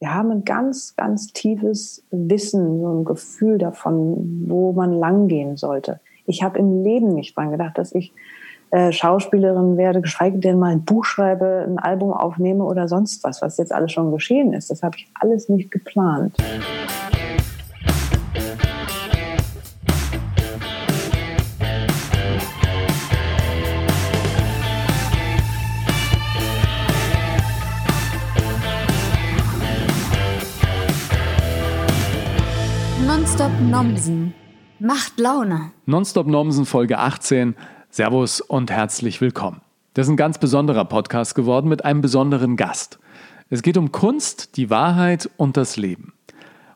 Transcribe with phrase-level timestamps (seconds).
[0.00, 6.00] wir haben ein ganz, ganz tiefes Wissen, so ein Gefühl davon, wo man langgehen sollte.
[6.26, 8.12] Ich habe im Leben nicht dran gedacht, dass ich
[8.70, 13.42] äh, Schauspielerin werde, geschweige denn mal ein Buch schreibe, ein Album aufnehme oder sonst was,
[13.42, 14.70] was jetzt alles schon geschehen ist.
[14.70, 16.36] Das habe ich alles nicht geplant.
[33.70, 34.32] Nomsen
[34.78, 35.72] macht Laune.
[35.84, 37.54] Nonstop Nomsen Folge 18.
[37.90, 39.60] Servus und herzlich willkommen.
[39.92, 42.98] Das ist ein ganz besonderer Podcast geworden mit einem besonderen Gast.
[43.50, 46.14] Es geht um Kunst, die Wahrheit und das Leben.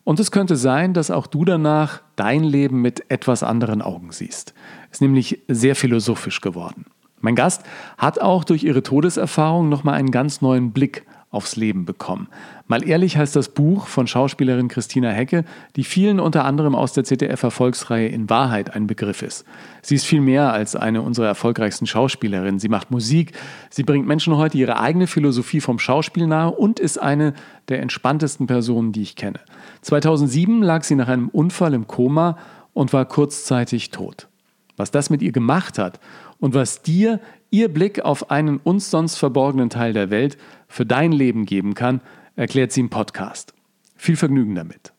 [0.05, 4.53] Und es könnte sein, dass auch du danach dein Leben mit etwas anderen Augen siehst.
[4.91, 6.85] Ist nämlich sehr philosophisch geworden.
[7.21, 7.63] Mein Gast
[7.97, 12.29] hat auch durch ihre Todeserfahrung nochmal einen ganz neuen Blick aufs Leben bekommen.
[12.69, 15.45] Mal ehrlich heißt das Buch von Schauspielerin Christina Hecke,
[15.77, 19.45] die vielen unter anderem aus der ZDF-Erfolgsreihe in Wahrheit ein Begriff ist.
[19.81, 22.61] Sie ist viel mehr als eine unserer erfolgreichsten Schauspielerinnen.
[22.61, 23.33] Sie macht Musik,
[23.71, 27.33] sie bringt Menschen heute ihre eigene Philosophie vom Schauspiel nahe und ist eine
[27.69, 29.41] der entspanntesten Personen, die ich kenne.
[29.81, 32.37] 2007 lag sie nach einem Unfall im Koma
[32.75, 34.29] und war kurzzeitig tot.
[34.77, 35.99] Was das mit ihr gemacht hat
[36.39, 37.21] und was dir
[37.53, 40.39] ihr Blick auf einen uns sonst verborgenen Teil der Welt
[40.73, 42.01] für dein Leben geben kann,
[42.35, 43.53] erklärt sie im Podcast.
[43.95, 44.93] Viel Vergnügen damit.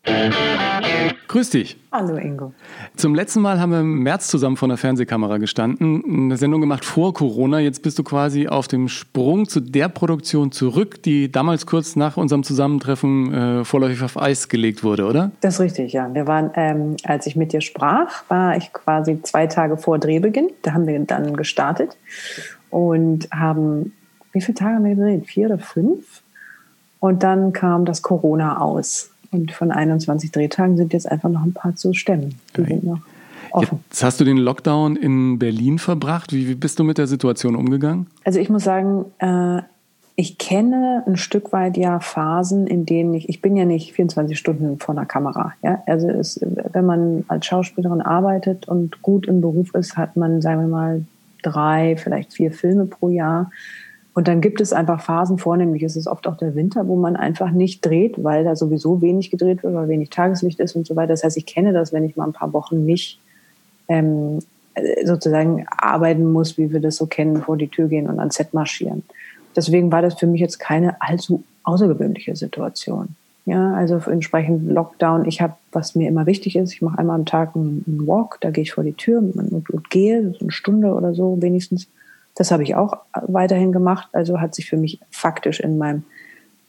[1.27, 1.77] Grüß dich.
[1.91, 2.53] Hallo Ingo.
[2.95, 6.85] Zum letzten Mal haben wir im März zusammen vor einer Fernsehkamera gestanden, eine Sendung gemacht
[6.85, 7.59] vor Corona.
[7.59, 12.17] Jetzt bist du quasi auf dem Sprung zu der Produktion zurück, die damals kurz nach
[12.17, 15.31] unserem Zusammentreffen äh, vorläufig auf Eis gelegt wurde, oder?
[15.41, 16.13] Das ist richtig, ja.
[16.13, 20.49] Wir waren, ähm, als ich mit dir sprach, war ich quasi zwei Tage vor Drehbeginn.
[20.61, 21.97] Da haben wir dann gestartet
[22.69, 23.91] und haben,
[24.33, 25.25] wie viele Tage haben wir gedreht?
[25.25, 26.21] Vier oder fünf?
[26.99, 29.09] Und dann kam das Corona aus.
[29.31, 32.35] Und von 21 Drehtagen sind jetzt einfach noch ein paar zu stemmen.
[32.55, 32.99] Die sind noch
[33.51, 33.79] offen.
[33.89, 36.33] Jetzt hast du den Lockdown in Berlin verbracht.
[36.33, 38.07] Wie, bist du mit der Situation umgegangen?
[38.23, 39.61] Also ich muss sagen, äh,
[40.15, 44.37] ich kenne ein Stück weit ja Phasen, in denen ich, ich bin ja nicht 24
[44.37, 45.53] Stunden vor einer Kamera.
[45.63, 45.81] Ja?
[45.87, 46.39] Also es,
[46.71, 51.05] wenn man als Schauspielerin arbeitet und gut im Beruf ist, hat man, sagen wir mal,
[51.41, 53.51] drei, vielleicht vier Filme pro Jahr.
[54.13, 57.15] Und dann gibt es einfach Phasen, vornehmlich ist es oft auch der Winter, wo man
[57.15, 60.95] einfach nicht dreht, weil da sowieso wenig gedreht wird, weil wenig Tageslicht ist und so
[60.95, 61.13] weiter.
[61.13, 63.19] Das heißt, ich kenne das, wenn ich mal ein paar Wochen nicht
[63.87, 64.39] ähm,
[65.03, 68.53] sozusagen arbeiten muss, wie wir das so kennen, vor die Tür gehen und ans Set
[68.53, 69.03] marschieren.
[69.55, 73.15] Deswegen war das für mich jetzt keine allzu außergewöhnliche Situation.
[73.45, 75.25] Ja, also entsprechend Lockdown.
[75.25, 78.51] Ich habe, was mir immer wichtig ist, ich mache einmal am Tag einen, Walk, da
[78.51, 81.87] gehe ich vor die Tür und, und gehe, so eine Stunde oder so wenigstens
[82.35, 84.09] das habe ich auch weiterhin gemacht.
[84.13, 86.03] Also hat sich für mich faktisch in meinem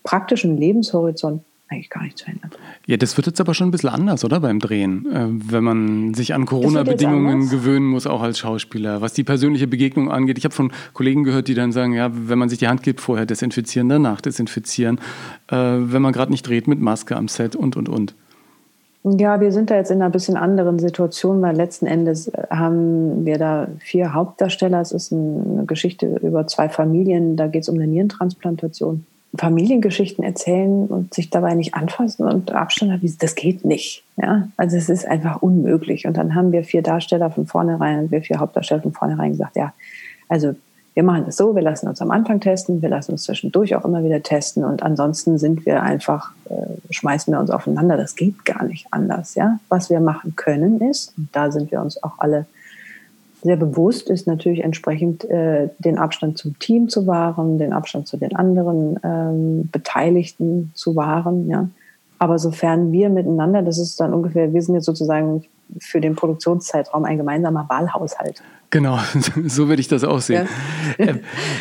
[0.03, 2.59] praktischen Lebenshorizont eigentlich gar nichts verändert.
[2.87, 4.41] Ja, das wird jetzt aber schon ein bisschen anders, oder?
[4.41, 5.07] Beim Drehen.
[5.11, 9.01] Äh, wenn man sich an Corona-Bedingungen gewöhnen muss, auch als Schauspieler.
[9.01, 10.39] Was die persönliche Begegnung angeht.
[10.39, 13.01] Ich habe von Kollegen gehört, die dann sagen, ja, wenn man sich die Hand gibt,
[13.01, 14.99] vorher desinfizieren, danach desinfizieren.
[15.49, 18.15] Äh, wenn man gerade nicht dreht mit Maske am Set und, und, und.
[19.07, 23.27] Ja, wir sind da jetzt in einer bisschen anderen Situation, weil letzten Endes äh, haben
[23.27, 24.81] wir da vier Hauptdarsteller.
[24.81, 29.05] Es ist eine Geschichte über zwei Familien, da geht es um eine Nierentransplantation.
[29.37, 34.05] Familiengeschichten erzählen und sich dabei nicht anfassen und Abstand haben, das geht nicht.
[34.17, 34.49] Ja?
[34.57, 36.07] Also es ist einfach unmöglich.
[36.07, 39.75] Und dann haben wir vier Darsteller von vornherein, wir vier Hauptdarsteller von vornherein gesagt, ja,
[40.29, 40.55] also
[40.95, 43.85] wir machen es so, wir lassen uns am Anfang testen, wir lassen uns zwischendurch auch
[43.85, 46.55] immer wieder testen und ansonsten sind wir einfach, äh,
[46.91, 47.97] schmeißen wir uns aufeinander.
[47.97, 49.35] Das geht gar nicht anders.
[49.35, 49.59] Ja?
[49.69, 52.47] Was wir machen können ist, und da sind wir uns auch alle
[53.43, 58.17] sehr bewusst, ist natürlich entsprechend äh, den Abstand zum Team zu wahren, den Abstand zu
[58.17, 61.49] den anderen ähm, Beteiligten zu wahren.
[61.49, 61.69] Ja?
[62.19, 65.45] Aber sofern wir miteinander, das ist dann ungefähr, wir sind jetzt sozusagen
[65.79, 68.43] für den Produktionszeitraum ein gemeinsamer Wahlhaushalt.
[68.75, 68.99] Genau,
[69.47, 70.49] so würde ich das auch sehen.
[70.99, 71.07] Ja.
[71.07, 71.21] Ähm,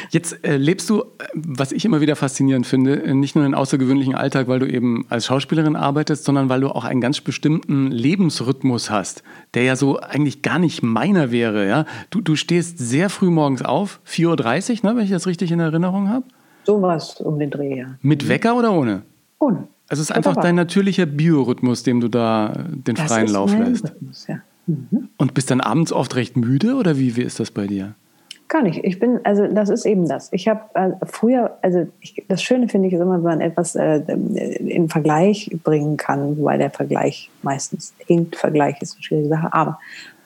[0.09, 1.03] jetzt äh, lebst du,
[1.35, 5.05] was ich immer wieder faszinierend finde, äh, nicht nur einen außergewöhnlichen Alltag, weil du eben
[5.09, 9.21] als Schauspielerin arbeitest, sondern weil du auch einen ganz bestimmten Lebensrhythmus hast,
[9.53, 11.67] der ja so eigentlich gar nicht meiner wäre.
[11.67, 11.85] Ja?
[12.09, 15.59] Du, du stehst sehr früh morgens auf, 4.30 Uhr, ne, wenn ich das richtig in
[15.59, 16.25] Erinnerung habe.
[16.63, 17.95] So was um den Dreh, ja.
[18.01, 19.03] Mit Wecker oder ohne?
[19.37, 19.67] Ohne.
[19.87, 23.83] Also es ist einfach dein natürlicher Biorhythmus, dem du da den das freien Lauf lässt.
[23.83, 24.41] Rhythmus, ja.
[24.65, 25.09] Mhm.
[25.17, 27.95] Und bist dann abends oft recht müde oder wie, wie ist das bei dir?
[28.47, 28.83] Gar nicht.
[28.83, 30.29] Ich bin, also das ist eben das.
[30.31, 33.75] Ich habe äh, früher, also ich, das Schöne finde ich ist immer, wenn man etwas
[33.75, 38.35] äh, in Vergleich bringen kann, wobei der Vergleich meistens hinkt.
[38.35, 39.53] Vergleich ist eine schwierige Sache.
[39.53, 39.79] Aber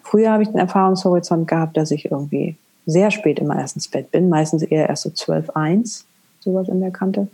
[0.04, 4.12] früher habe ich den Erfahrungshorizont gehabt, dass ich irgendwie sehr spät immer erst ins Bett
[4.12, 6.06] bin, meistens eher erst so 12, 1,
[6.40, 7.28] sowas in der Kante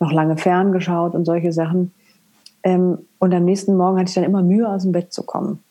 [0.00, 1.92] noch lange ferngeschaut und solche Sachen.
[2.62, 5.62] Ähm, und am nächsten Morgen hatte ich dann immer Mühe, aus dem Bett zu kommen.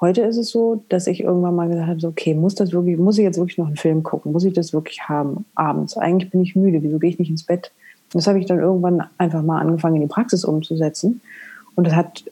[0.00, 2.98] Heute ist es so, dass ich irgendwann mal gesagt habe, so, okay, muss das wirklich,
[2.98, 4.32] muss ich jetzt wirklich noch einen Film gucken?
[4.32, 5.96] Muss ich das wirklich haben abends?
[5.96, 6.82] Eigentlich bin ich müde.
[6.82, 7.72] Wieso gehe ich nicht ins Bett?
[8.12, 11.22] Und das habe ich dann irgendwann einfach mal angefangen in die Praxis umzusetzen.
[11.76, 12.24] Und das hat,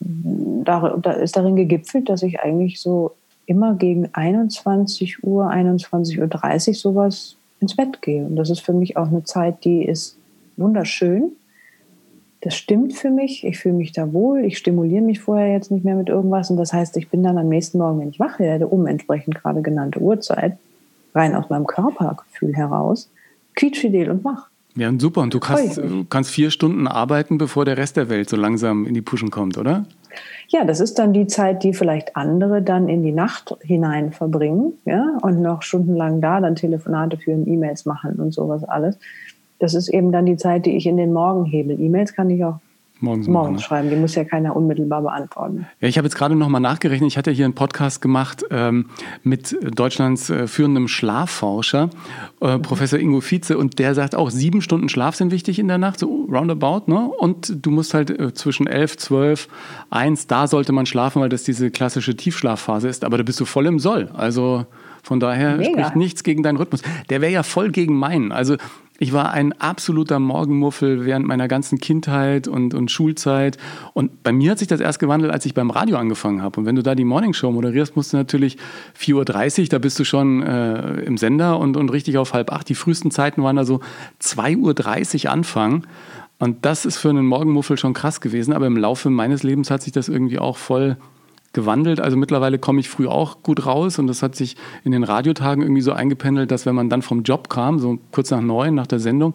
[0.00, 3.12] da, ist darin gegipfelt, dass ich eigentlich so
[3.46, 8.24] immer gegen 21 Uhr, 21.30 Uhr sowas ins Bett gehe.
[8.24, 10.16] Und das ist für mich auch eine Zeit, die ist
[10.56, 11.32] wunderschön
[12.40, 15.84] das stimmt für mich, ich fühle mich da wohl, ich stimuliere mich vorher jetzt nicht
[15.84, 18.38] mehr mit irgendwas und das heißt, ich bin dann am nächsten Morgen, wenn ich wach
[18.38, 20.56] werde, um entsprechend gerade genannte Uhrzeit,
[21.14, 23.10] rein aus meinem Körpergefühl heraus,
[23.56, 24.48] quietschfidel und wach.
[24.76, 25.22] Ja, und super.
[25.22, 28.94] Und du kannst, kannst vier Stunden arbeiten, bevor der Rest der Welt so langsam in
[28.94, 29.86] die Puschen kommt, oder?
[30.48, 34.74] Ja, das ist dann die Zeit, die vielleicht andere dann in die Nacht hinein verbringen,
[34.84, 38.98] ja, und noch stundenlang da dann Telefonate führen, E-Mails machen und sowas alles
[39.58, 41.72] das ist eben dann die Zeit, die ich in den Morgen hebe.
[41.72, 42.58] E-Mails kann ich auch
[43.00, 43.64] morgens, morgens ne?
[43.64, 43.90] schreiben.
[43.90, 45.66] Die muss ja keiner unmittelbar beantworten.
[45.80, 47.08] Ja, ich habe jetzt gerade noch mal nachgerechnet.
[47.08, 48.86] Ich hatte hier einen Podcast gemacht ähm,
[49.22, 51.90] mit Deutschlands äh, führendem Schlafforscher,
[52.40, 52.62] äh, mhm.
[52.62, 55.98] Professor Ingo Vize, und der sagt auch, sieben Stunden Schlaf sind wichtig in der Nacht,
[55.98, 56.90] so roundabout.
[56.90, 57.08] Ne?
[57.18, 59.48] Und du musst halt äh, zwischen elf, zwölf,
[59.90, 63.04] eins, da sollte man schlafen, weil das diese klassische Tiefschlafphase ist.
[63.04, 64.10] Aber da bist du voll im Soll.
[64.14, 64.66] Also
[65.02, 65.70] von daher Mega.
[65.70, 66.82] spricht nichts gegen deinen Rhythmus.
[67.08, 68.32] Der wäre ja voll gegen meinen.
[68.32, 68.56] Also
[69.00, 73.56] ich war ein absoluter Morgenmuffel während meiner ganzen Kindheit und, und Schulzeit.
[73.94, 76.58] Und bei mir hat sich das erst gewandelt, als ich beim Radio angefangen habe.
[76.58, 78.56] Und wenn du da die Morningshow moderierst, musst du natürlich
[78.98, 82.68] 4.30 Uhr, da bist du schon äh, im Sender und, und richtig auf halb acht.
[82.68, 83.80] Die frühesten Zeiten waren da so
[84.20, 85.86] 2.30 Uhr Anfang.
[86.40, 88.52] Und das ist für einen Morgenmuffel schon krass gewesen.
[88.52, 90.96] Aber im Laufe meines Lebens hat sich das irgendwie auch voll
[91.52, 92.00] gewandelt.
[92.00, 95.62] Also mittlerweile komme ich früh auch gut raus und das hat sich in den Radiotagen
[95.62, 98.86] irgendwie so eingependelt, dass wenn man dann vom Job kam, so kurz nach neun, nach
[98.86, 99.34] der Sendung,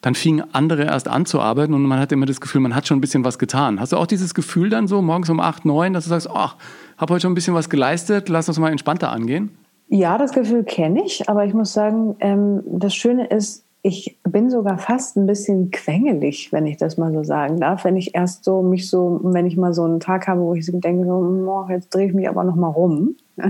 [0.00, 2.86] dann fingen andere erst an zu arbeiten und man hat immer das Gefühl, man hat
[2.86, 3.80] schon ein bisschen was getan.
[3.80, 6.56] Hast du auch dieses Gefühl dann so morgens um acht, neun, dass du sagst, ach,
[6.96, 9.50] habe heute schon ein bisschen was geleistet, lass uns mal entspannter angehen?
[9.88, 14.50] Ja, das Gefühl kenne ich, aber ich muss sagen, ähm, das Schöne ist, ich bin
[14.50, 17.84] sogar fast ein bisschen quengelig, wenn ich das mal so sagen darf.
[17.84, 20.70] Wenn ich erst so mich so, wenn ich mal so einen Tag habe, wo ich
[20.70, 23.16] denke, so, oh, jetzt drehe ich mich aber noch mal rum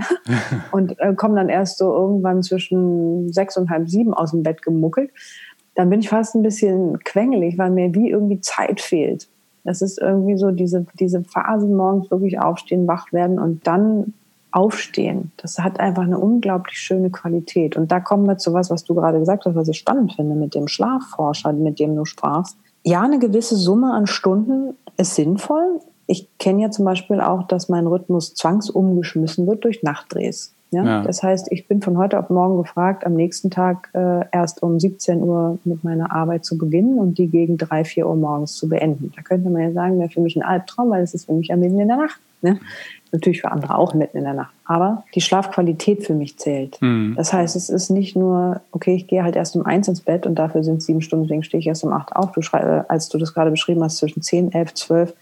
[0.73, 4.63] und äh, komme dann erst so irgendwann zwischen sechs und halb sieben aus dem Bett
[4.63, 5.11] gemuckelt,
[5.75, 9.29] dann bin ich fast ein bisschen quengelig, weil mir wie irgendwie Zeit fehlt.
[9.65, 14.15] Das ist irgendwie so diese, diese Phasen morgens wirklich aufstehen, wach werden und dann
[14.53, 17.77] Aufstehen, das hat einfach eine unglaublich schöne Qualität.
[17.77, 20.35] Und da kommen wir zu was, was du gerade gesagt hast, was ich spannend finde
[20.35, 22.57] mit dem Schlafforscher, mit dem du sprachst.
[22.83, 25.81] Ja, eine gewisse Summe an Stunden ist sinnvoll.
[26.07, 30.55] Ich kenne ja zum Beispiel auch, dass mein Rhythmus zwangsumgeschmissen wird durch Nachtdrehs.
[30.71, 30.85] Ja?
[30.85, 31.03] ja?
[31.03, 34.79] Das heißt, ich bin von heute auf morgen gefragt, am nächsten Tag äh, erst um
[34.79, 38.69] 17 Uhr mit meiner Arbeit zu beginnen und die gegen 3, 4 Uhr morgens zu
[38.69, 39.13] beenden.
[39.15, 41.49] Da könnte man ja sagen, wäre für mich ein Albtraum, weil es ist für mich
[41.49, 42.21] ja mitten in der Nacht.
[42.43, 42.59] Ne?
[43.13, 44.53] Natürlich für andere auch mitten in der Nacht.
[44.65, 46.81] Aber die Schlafqualität für mich zählt.
[46.81, 47.15] Mhm.
[47.17, 50.27] Das heißt, es ist nicht nur, okay, ich gehe halt erst um eins ins Bett
[50.27, 52.33] und dafür sind sieben Stunden, deswegen stehe ich erst um acht auf.
[52.33, 55.15] Du schreib, äh, als du das gerade beschrieben hast, zwischen zehn, elf, zwölf.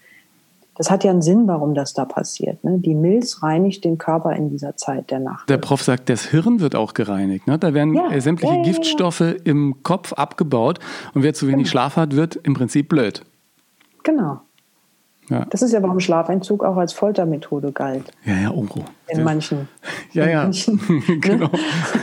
[0.75, 2.63] Das hat ja einen Sinn, warum das da passiert.
[2.63, 2.77] Ne?
[2.77, 5.49] Die Milz reinigt den Körper in dieser Zeit der Nacht.
[5.49, 7.47] Der Prof sagt, das Hirn wird auch gereinigt.
[7.47, 7.59] Ne?
[7.59, 10.79] Da werden ja, sämtliche ja, ja, Giftstoffe im Kopf abgebaut
[11.13, 11.69] und wer zu wenig genau.
[11.69, 13.25] Schlaf hat, wird im Prinzip blöd.
[14.03, 14.39] Genau.
[15.29, 15.45] Ja.
[15.49, 18.11] Das ist ja, warum Schlafentzug auch als Foltermethode galt.
[18.25, 18.65] Ja, ja, oh.
[19.07, 19.67] In manchen,
[20.11, 20.43] ja, ja.
[20.43, 20.79] manchen
[21.21, 21.49] genau.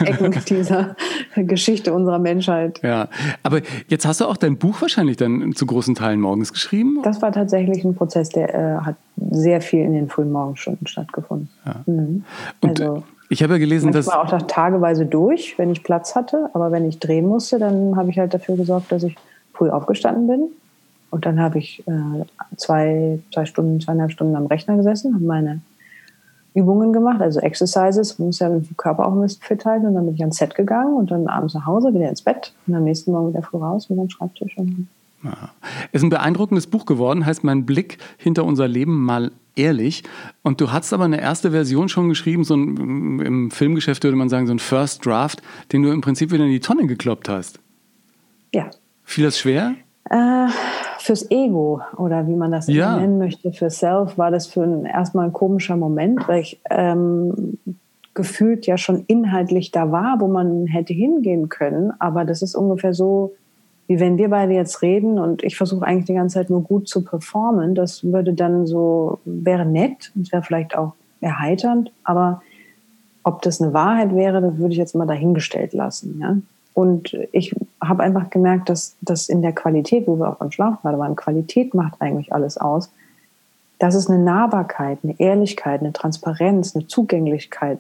[0.01, 0.97] ne, Ecken dieser
[1.37, 2.81] Geschichte unserer Menschheit.
[2.83, 3.09] Ja,
[3.43, 7.01] aber jetzt hast du auch dein Buch wahrscheinlich dann zu großen Teilen morgens geschrieben?
[7.03, 8.97] Das war tatsächlich ein Prozess, der äh, hat
[9.31, 11.49] sehr viel in den frühen Morgenstunden stattgefunden.
[11.65, 11.75] Ja.
[11.87, 12.25] Mhm.
[12.61, 14.07] Und also, ich habe ja gelesen, dass.
[14.07, 17.97] Ich war auch tageweise durch, wenn ich Platz hatte, aber wenn ich drehen musste, dann
[17.97, 19.17] habe ich halt dafür gesorgt, dass ich
[19.53, 20.51] früh aufgestanden bin
[21.11, 22.25] und dann habe ich äh,
[22.57, 25.61] zwei, zwei Stunden, zweieinhalb Stunden am Rechner gesessen, habe meine
[26.57, 29.87] Übungen gemacht, also Exercises, man muss ja den Körper auch ein bisschen fit halten.
[29.87, 32.53] Und dann bin ich ans Set gegangen und dann abends nach Hause, wieder ins Bett
[32.67, 34.57] und am nächsten Morgen wieder früh raus mit dem Schreibtisch.
[34.57, 34.89] Und
[35.23, 35.51] ja.
[35.93, 40.03] Ist ein beeindruckendes Buch geworden, heißt Mein Blick hinter unser Leben mal ehrlich.
[40.43, 44.31] Und du hast aber eine erste Version schon geschrieben, so ein, im Filmgeschäft würde man
[44.31, 47.61] sagen, so ein First Draft, den du im Prinzip wieder in die Tonne gekloppt hast.
[48.55, 48.71] Ja.
[49.05, 49.75] Fiel das schwer?
[50.11, 50.47] Äh,
[50.99, 52.97] fürs Ego oder wie man das ja.
[52.97, 57.59] nennen möchte, für Self, war das für ein, erstmal ein komischer Moment, weil ich ähm,
[58.15, 61.93] gefühlt ja schon inhaltlich da war, wo man hätte hingehen können.
[62.01, 63.35] Aber das ist ungefähr so,
[63.87, 66.89] wie wenn wir beide jetzt reden und ich versuche eigentlich die ganze Zeit nur gut
[66.89, 67.75] zu performen.
[67.75, 72.43] Das würde dann so, wäre nett und wäre vielleicht auch erheiternd, aber
[73.23, 76.19] ob das eine Wahrheit wäre, das würde ich jetzt mal dahingestellt lassen.
[76.21, 76.37] Ja?
[76.77, 80.83] Und ich habe einfach gemerkt, dass das in der Qualität, wo wir auch beim Schlaf
[80.83, 82.93] gerade waren, Qualität macht eigentlich alles aus,
[83.79, 87.79] dass es eine Nahbarkeit, eine Ehrlichkeit, eine Transparenz, eine Zugänglichkeit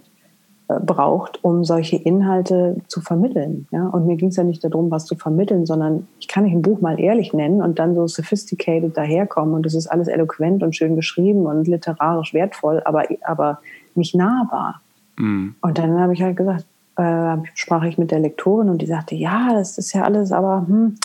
[0.68, 3.68] äh, braucht, um solche Inhalte zu vermitteln.
[3.70, 3.86] Ja?
[3.86, 6.62] Und mir ging es ja nicht darum, was zu vermitteln, sondern ich kann nicht ein
[6.62, 10.74] Buch mal ehrlich nennen und dann so sophisticated daherkommen und es ist alles eloquent und
[10.74, 13.58] schön geschrieben und literarisch wertvoll, aber, aber
[13.94, 14.80] nicht nahbar.
[15.18, 15.54] Mhm.
[15.60, 16.64] Und dann habe ich halt gesagt,
[16.96, 20.64] äh, sprach ich mit der Lektorin und die sagte, ja, das ist ja alles, aber
[20.66, 20.96] hm,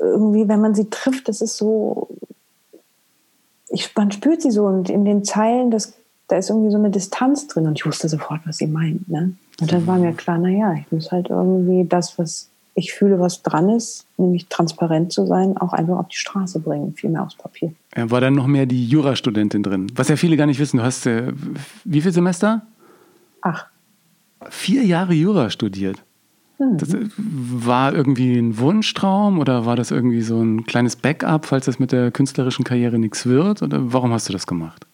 [0.00, 2.08] irgendwie, wenn man sie trifft, das ist so,
[3.68, 5.94] ich, man spürt sie so und in den Zeilen, das,
[6.28, 9.08] da ist irgendwie so eine Distanz drin und ich wusste sofort, was sie meint.
[9.08, 9.34] Ne?
[9.60, 13.42] Und dann war mir klar, naja, ich muss halt irgendwie das, was ich fühle, was
[13.42, 17.36] dran ist, nämlich transparent zu sein, auch einfach auf die Straße bringen, viel mehr aufs
[17.36, 17.72] Papier.
[17.94, 19.92] War dann noch mehr die Jurastudentin drin?
[19.94, 20.78] Was ja viele gar nicht wissen.
[20.78, 21.32] Du hast äh,
[21.84, 22.62] wie viel Semester?
[23.42, 23.66] Ach.
[24.48, 26.02] Vier Jahre Jura studiert.
[26.58, 26.78] Mhm.
[26.78, 31.66] Das äh, war irgendwie ein Wunschtraum oder war das irgendwie so ein kleines Backup, falls
[31.66, 33.62] das mit der künstlerischen Karriere nichts wird?
[33.62, 34.86] Oder warum hast du das gemacht?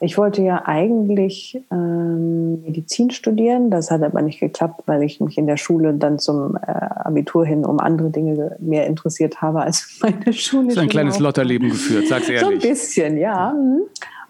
[0.00, 5.36] Ich wollte ja eigentlich ähm, Medizin studieren, das hat aber nicht geklappt, weil ich mich
[5.36, 9.98] in der Schule dann zum äh, Abitur hin um andere Dinge mehr interessiert habe als
[10.02, 10.68] meine Schule.
[10.68, 12.40] Das ist ein kleines Lotterleben geführt, sag's ehrlich.
[12.40, 13.54] So ein bisschen, ja.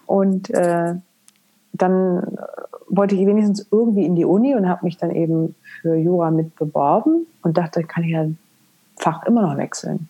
[0.05, 0.95] Und äh,
[1.81, 2.37] dann
[2.89, 6.55] wollte ich wenigstens irgendwie in die Uni und habe mich dann eben für Jura mit
[6.55, 8.25] beworben und dachte, kann ich ja
[8.95, 10.09] Fach immer noch wechseln.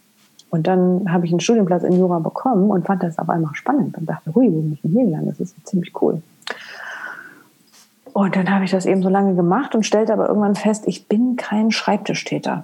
[0.50, 3.98] Und dann habe ich einen Studienplatz in Jura bekommen und fand das auf einmal spannend
[3.98, 5.28] und dachte, hui, wo bin ich denn hier gegangen?
[5.28, 6.22] Das ist ziemlich cool.
[8.14, 11.08] Und dann habe ich das eben so lange gemacht und stellte aber irgendwann fest, ich
[11.08, 12.64] bin kein Schreibtischtäter.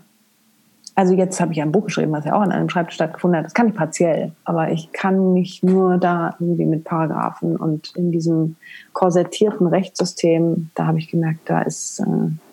[0.96, 3.46] Also jetzt habe ich ein Buch geschrieben, was ja auch an einem Schreibtisch stattgefunden hat.
[3.46, 8.12] Das kann ich partiell, aber ich kann nicht nur da irgendwie mit Paragraphen und in
[8.12, 8.56] diesem
[8.94, 12.06] korsettierten Rechtssystem, da habe ich gemerkt, da ist, äh,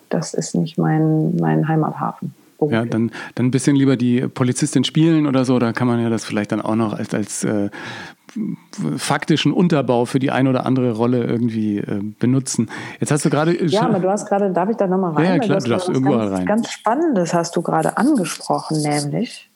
[0.09, 2.33] das ist nicht mein, mein Heimathafen.
[2.69, 6.09] Ja, dann, dann ein bisschen lieber die Polizistin spielen oder so, da kann man ja
[6.09, 7.69] das vielleicht dann auch noch als, als äh,
[8.97, 12.69] faktischen Unterbau für die eine oder andere Rolle irgendwie äh, benutzen.
[12.99, 13.65] Jetzt hast du gerade.
[13.65, 15.25] Ja, aber du hast gerade, darf ich da nochmal rein?
[15.25, 16.45] Ja, klar, du, du darfst irgendwo ganz, rein.
[16.45, 19.49] Ganz Spannendes hast du gerade angesprochen, nämlich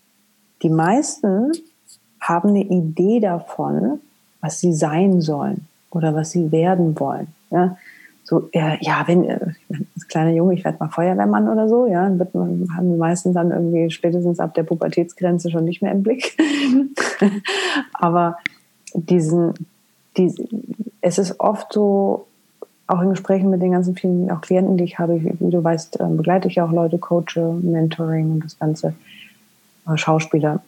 [0.62, 1.52] die meisten
[2.20, 4.00] haben eine Idee davon,
[4.42, 7.28] was sie sein sollen oder was sie werden wollen.
[7.52, 7.78] Ja,
[8.24, 9.40] so, ja, ja wenn, äh,
[9.96, 12.98] als kleiner Junge, ich werde mal Feuerwehrmann oder so, ja, dann wird man, haben die
[12.98, 16.36] meisten dann irgendwie spätestens ab der Pubertätsgrenze schon nicht mehr im Blick.
[17.94, 18.38] Aber
[18.96, 19.54] diesen,
[20.18, 20.48] diesen,
[21.02, 22.28] es ist oft so,
[22.88, 26.00] auch in Gesprächen mit den ganzen vielen auch Klienten, die ich habe, wie du weißt,
[26.00, 28.94] ähm, begleite ich auch Leute, coache, Mentoring und das Ganze,
[29.88, 30.62] äh, Schauspieler,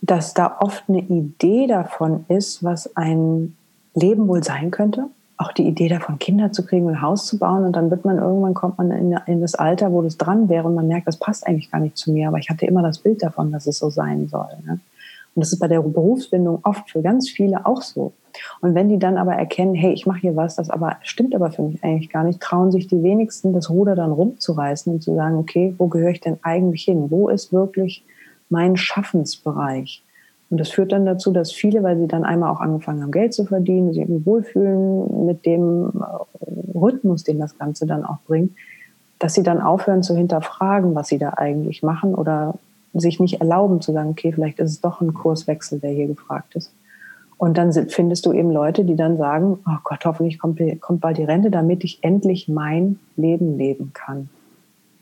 [0.00, 3.56] dass da oft eine Idee davon ist, was ein
[3.94, 5.06] Leben wohl sein könnte.
[5.36, 7.64] Auch die Idee davon, Kinder zu kriegen und ein Haus zu bauen.
[7.64, 10.66] Und dann wird man irgendwann kommt man in, in das Alter, wo das dran wäre
[10.68, 12.28] und man merkt, das passt eigentlich gar nicht zu mir.
[12.28, 14.48] Aber ich hatte immer das Bild davon, dass es so sein soll.
[14.64, 14.78] Ne?
[15.34, 18.12] Und das ist bei der Berufsbildung oft für ganz viele auch so.
[18.60, 21.50] Und wenn die dann aber erkennen, hey, ich mache hier was, das aber stimmt aber
[21.50, 25.14] für mich eigentlich gar nicht, trauen sich die wenigsten, das Ruder dann rumzureißen und zu
[25.14, 27.10] sagen, okay, wo gehöre ich denn eigentlich hin?
[27.10, 28.04] Wo ist wirklich
[28.48, 30.02] mein Schaffensbereich?
[30.50, 33.34] Und das führt dann dazu, dass viele, weil sie dann einmal auch angefangen haben, Geld
[33.34, 38.52] zu verdienen, sich irgendwie wohlfühlen mit dem äh, Rhythmus, den das Ganze dann auch bringt,
[39.18, 42.54] dass sie dann aufhören zu hinterfragen, was sie da eigentlich machen oder
[42.94, 46.54] sich nicht erlauben zu sagen, okay, vielleicht ist es doch ein Kurswechsel, der hier gefragt
[46.54, 46.72] ist.
[47.36, 51.18] Und dann findest du eben Leute, die dann sagen, oh Gott, hoffentlich kommt, kommt bald
[51.18, 54.28] die Rente, damit ich endlich mein Leben leben kann.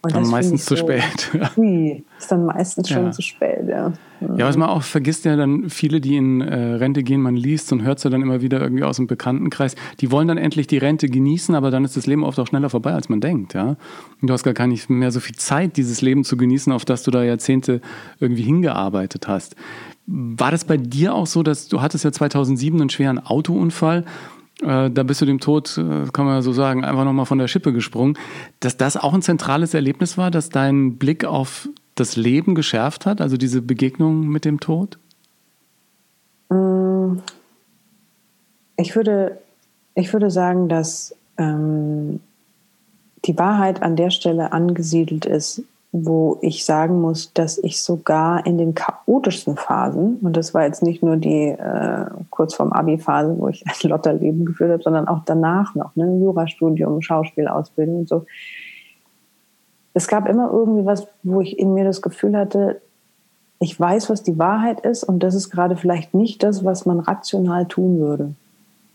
[0.04, 1.30] Und dann meistens zu so, spät.
[1.56, 3.11] Ui, ist dann meistens schon ja.
[3.12, 3.92] zu spät, ja.
[4.37, 7.73] Ja, was man auch vergisst ja dann viele, die in äh, Rente gehen, man liest
[7.73, 10.66] und hört es ja dann immer wieder irgendwie aus dem Bekanntenkreis, die wollen dann endlich
[10.66, 13.54] die Rente genießen, aber dann ist das Leben oft auch schneller vorbei, als man denkt,
[13.54, 13.76] ja.
[14.21, 17.04] Und du hast gar nicht mehr so viel Zeit, dieses Leben zu genießen, auf das
[17.04, 17.80] du da Jahrzehnte
[18.18, 19.54] irgendwie hingearbeitet hast.
[20.06, 24.04] War das bei dir auch so, dass du hattest ja 2007 einen schweren Autounfall
[24.61, 27.73] da bist du dem Tod, äh, kann man so sagen, einfach nochmal von der Schippe
[27.73, 28.18] gesprungen,
[28.61, 33.21] dass das auch ein zentrales Erlebnis war, dass dein Blick auf das Leben geschärft hat,
[33.21, 34.99] also diese Begegnung mit dem Tod?
[36.49, 37.18] Mm.
[38.76, 39.38] Ich würde,
[39.94, 42.21] ich würde sagen, dass ähm,
[43.25, 48.56] die Wahrheit an der Stelle angesiedelt ist, wo ich sagen muss, dass ich sogar in
[48.56, 53.49] den chaotischsten Phasen, und das war jetzt nicht nur die äh, kurz vorm Abi-Phase, wo
[53.49, 58.25] ich ein Lotterleben geführt habe, sondern auch danach noch, ne, Jurastudium, Schauspielausbildung und so.
[59.92, 62.80] Es gab immer irgendwie was, wo ich in mir das Gefühl hatte,
[63.58, 67.00] ich weiß, was die Wahrheit ist und das ist gerade vielleicht nicht das, was man
[67.00, 68.34] rational tun würde.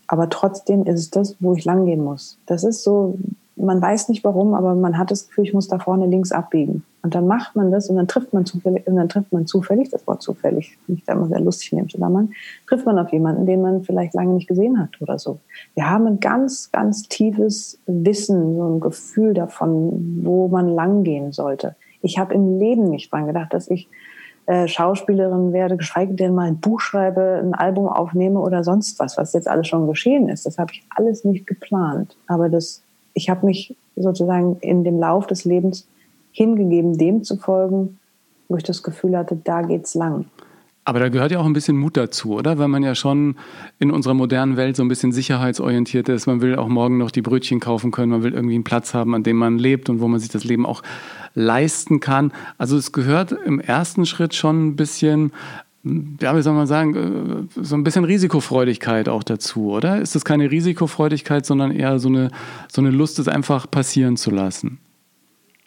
[0.08, 2.39] Aber trotzdem ist es das, wo ich langgehen muss.
[2.48, 3.20] Das ist so
[3.58, 6.84] man weiß nicht warum, aber man hat das Gefühl, ich muss da vorne links abbiegen.
[7.02, 9.90] Und dann macht man das und dann trifft man zufällig, und dann trifft man zufällig,
[9.90, 12.32] das Wort zufällig, ich da immer sehr lustig in dem Zusammenhang,
[12.68, 15.40] trifft man auf jemanden, den man vielleicht lange nicht gesehen hat oder so.
[15.74, 21.76] Wir haben ein ganz, ganz tiefes Wissen, so ein Gefühl davon, wo man langgehen sollte.
[22.02, 23.90] Ich habe im Leben nicht dran gedacht, dass ich
[24.48, 29.18] äh, Schauspielerin werde, geschweige denn mal ein Buch schreibe, ein Album aufnehme oder sonst was,
[29.18, 30.46] was jetzt alles schon geschehen ist.
[30.46, 32.16] Das habe ich alles nicht geplant.
[32.28, 32.82] Aber das,
[33.18, 35.88] ich habe mich sozusagen in dem Lauf des Lebens
[36.32, 37.98] hingegeben, dem zu folgen,
[38.48, 40.26] wo ich das Gefühl hatte, da geht's lang.
[40.86, 42.60] Aber da gehört ja auch ein bisschen Mut dazu, oder?
[42.60, 43.36] Weil man ja schon
[43.78, 46.28] in unserer modernen Welt so ein bisschen sicherheitsorientiert ist.
[46.28, 48.12] Man will auch morgen noch die Brötchen kaufen können.
[48.12, 50.46] Man will irgendwie einen Platz haben, an dem man lebt und wo man sich das
[50.46, 50.84] Leben auch
[51.34, 52.32] leisten kann.
[52.58, 55.34] Also es gehört im ersten Schritt schon ein bisschen,
[56.22, 60.01] ja, wie soll man sagen, äh, so ein bisschen Risikofreudigkeit auch dazu, oder?
[60.01, 62.29] Ist das keine Risikofreudigkeit, sondern eher so eine,
[62.67, 64.79] so eine Lust, es einfach passieren zu lassen?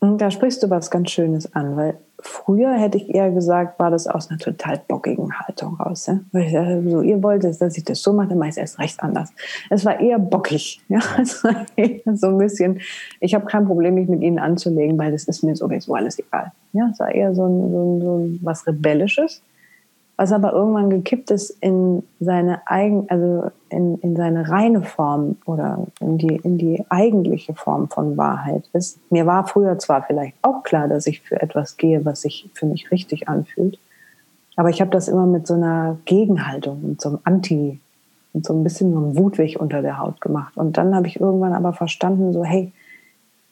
[0.01, 4.07] Da sprichst du was ganz Schönes an, weil früher hätte ich eher gesagt, war das
[4.07, 6.07] aus einer total bockigen Haltung raus.
[6.07, 6.21] Ja?
[6.33, 8.55] Weil ich dachte, so, ihr wollt es, dass ich das so mache, dann mache ich
[8.55, 9.31] es erst recht anders.
[9.69, 10.81] Es war eher bockig.
[10.89, 11.01] Ja?
[11.21, 12.81] Es war eher so ein bisschen,
[13.21, 16.53] ich habe kein Problem, mich mit ihnen anzulegen, weil das ist mir sowieso alles egal.
[16.73, 16.89] Ja?
[16.91, 19.43] Es war eher so, ein, so, ein, so was Rebellisches
[20.21, 25.87] was aber irgendwann gekippt ist in seine eigen, also in, in seine reine Form oder
[25.99, 28.99] in die, in die eigentliche Form von Wahrheit ist.
[29.11, 32.67] Mir war früher zwar vielleicht auch klar, dass ich für etwas gehe, was sich für
[32.67, 33.79] mich richtig anfühlt,
[34.57, 37.81] aber ich habe das immer mit so einer Gegenhaltung, mit so einem Anti,
[38.35, 40.55] mit so ein bisschen so einem Wutweg unter der Haut gemacht.
[40.59, 42.73] Und dann habe ich irgendwann aber verstanden, so, hey,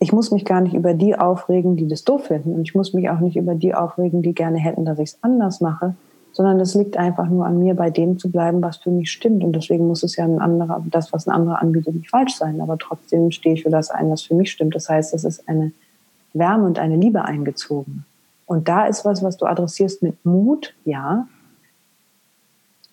[0.00, 2.52] ich muss mich gar nicht über die aufregen, die das doof finden.
[2.52, 5.18] Und ich muss mich auch nicht über die aufregen, die gerne hätten, dass ich es
[5.22, 5.94] anders mache,
[6.38, 9.42] sondern es liegt einfach nur an mir, bei dem zu bleiben, was für mich stimmt.
[9.42, 12.61] Und deswegen muss es ja ein anderer, das, was ein anderer anbietet, nicht falsch sein.
[12.61, 14.76] Aber trotzdem stehe ich für das ein, was für mich stimmt.
[14.76, 15.73] Das heißt, es ist eine
[16.35, 18.04] Wärme und eine Liebe eingezogen.
[18.47, 21.26] Und da ist was, was du adressierst mit Mut, ja.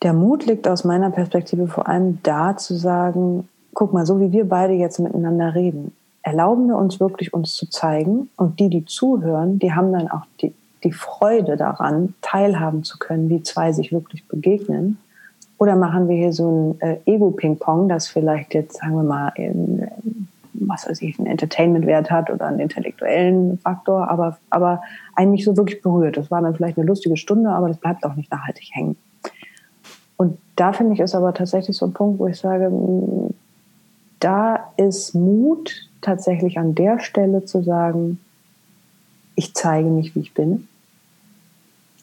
[0.02, 4.32] Der Mut liegt aus meiner Perspektive vor allem da zu sagen, guck mal, so wie
[4.32, 8.86] wir beide jetzt miteinander reden, erlauben wir uns wirklich uns zu zeigen und die, die
[8.86, 10.52] zuhören, die haben dann auch die,
[10.86, 14.98] die Freude daran, teilhaben zu können, wie zwei sich wirklich begegnen?
[15.58, 19.88] Oder machen wir hier so ein äh, Ego-Ping-Pong, das vielleicht jetzt, sagen wir mal, in,
[20.54, 24.82] was weiß ich, einen Entertainment-Wert hat oder einen intellektuellen Faktor, aber, aber
[25.16, 26.18] eigentlich so wirklich berührt.
[26.18, 28.96] Das war dann vielleicht eine lustige Stunde, aber das bleibt auch nicht nachhaltig hängen.
[30.18, 32.72] Und da finde ich es aber tatsächlich so ein Punkt, wo ich sage,
[34.20, 38.20] da ist Mut tatsächlich an der Stelle zu sagen,
[39.36, 40.68] ich zeige mich, wie ich bin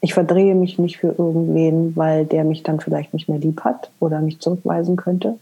[0.03, 3.91] ich verdrehe mich nicht für irgendwen, weil der mich dann vielleicht nicht mehr lieb hat
[4.01, 5.38] oder mich zurückweisen könnte.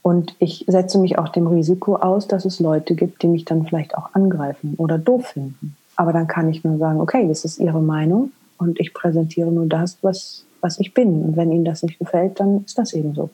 [0.00, 3.66] Und ich setze mich auch dem Risiko aus, dass es Leute gibt, die mich dann
[3.66, 5.76] vielleicht auch angreifen oder doof finden.
[5.94, 9.66] Aber dann kann ich nur sagen, okay, das ist ihre Meinung und ich präsentiere nur
[9.66, 11.22] das, was, was ich bin.
[11.22, 13.28] Und wenn ihnen das nicht gefällt, dann ist das eben so.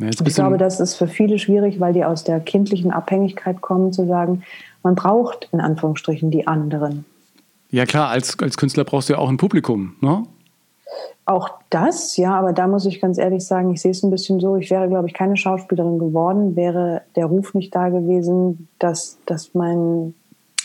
[0.00, 3.92] Ja, ich glaube, das ist für viele schwierig, weil die aus der kindlichen Abhängigkeit kommen,
[3.92, 4.42] zu sagen,
[4.82, 7.06] man braucht in Anführungsstrichen die anderen.
[7.74, 10.22] Ja klar, als, als Künstler brauchst du ja auch ein Publikum, ne?
[11.24, 14.38] Auch das, ja, aber da muss ich ganz ehrlich sagen, ich sehe es ein bisschen
[14.38, 19.18] so, ich wäre, glaube ich, keine Schauspielerin geworden, wäre der Ruf nicht da gewesen, dass,
[19.26, 20.14] dass mein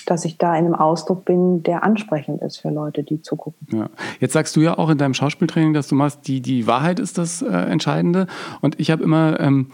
[0.05, 3.67] dass ich da in einem Ausdruck bin, der ansprechend ist für Leute, die zugucken.
[3.71, 3.89] Ja.
[4.19, 7.19] Jetzt sagst du ja auch in deinem Schauspieltraining, dass du machst, die, die Wahrheit ist
[7.19, 8.25] das äh, Entscheidende.
[8.61, 9.67] Und ich habe immer ähm,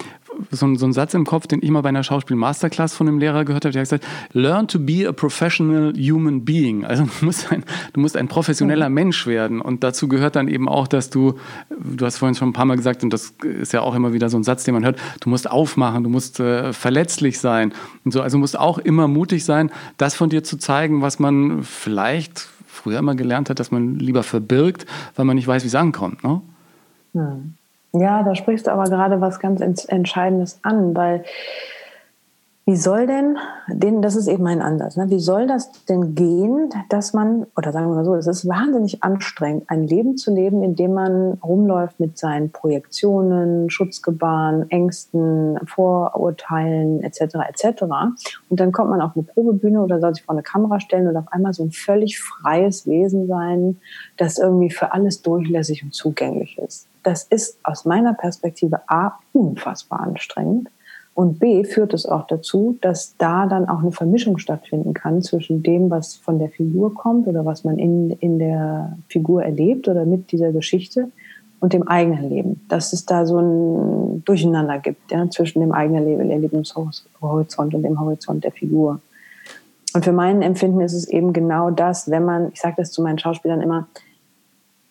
[0.52, 3.46] so, so einen Satz im Kopf, den ich mal bei einer Schauspiel-Masterclass von einem Lehrer
[3.46, 6.86] gehört habe, der hat gesagt, learn to be a professional human being.
[6.86, 8.96] Also du musst ein, du musst ein professioneller mhm.
[8.96, 9.62] Mensch werden.
[9.62, 11.36] Und dazu gehört dann eben auch, dass du,
[11.70, 14.30] du hast vorhin schon ein paar Mal gesagt, und das ist ja auch immer wieder
[14.30, 17.74] so ein Satz, den man hört, du musst aufmachen, du musst äh, verletzlich sein.
[18.04, 21.64] Und so, also musst auch immer mutig sein, das von dir zu zeigen, was man
[21.64, 25.76] vielleicht früher immer gelernt hat, dass man lieber verbirgt, weil man nicht weiß, wie es
[25.76, 26.24] ankommt.
[26.24, 26.42] Ne?
[27.14, 27.56] Mhm.
[27.98, 31.24] Ja, da sprichst du aber gerade was ganz Entscheidendes an, weil
[32.68, 35.08] wie soll denn, den, das ist eben mein Ansatz, ne?
[35.12, 39.04] wie soll das denn gehen, dass man, oder sagen wir mal so, es ist wahnsinnig
[39.04, 47.04] anstrengend, ein Leben zu leben, in dem man rumläuft mit seinen Projektionen, Schutzgebaren, Ängsten, Vorurteilen
[47.04, 47.36] etc.
[47.48, 47.84] etc.
[48.50, 51.18] Und dann kommt man auf eine Probebühne oder soll sich vor eine Kamera stellen und
[51.18, 53.80] auf einmal so ein völlig freies Wesen sein,
[54.18, 56.88] das irgendwie für alles durchlässig und zugänglich ist.
[57.06, 60.70] Das ist aus meiner Perspektive A unfassbar anstrengend
[61.16, 65.64] und B führt es auch dazu, dass da dann auch eine Vermischung stattfinden kann zwischen
[65.64, 70.06] dem, was von der Figur kommt oder was man in, in der Figur erlebt oder
[70.06, 71.10] mit dieser Geschichte
[71.62, 72.66] und dem eigenen Leben.
[72.68, 77.98] Dass es da so ein Durcheinander gibt ja, zwischen dem eigenen Leben, Lebenshorizont und dem
[77.98, 79.00] Horizont der Figur.
[79.94, 83.02] Und für mein Empfinden ist es eben genau das, wenn man, ich sage das zu
[83.02, 83.88] meinen Schauspielern immer,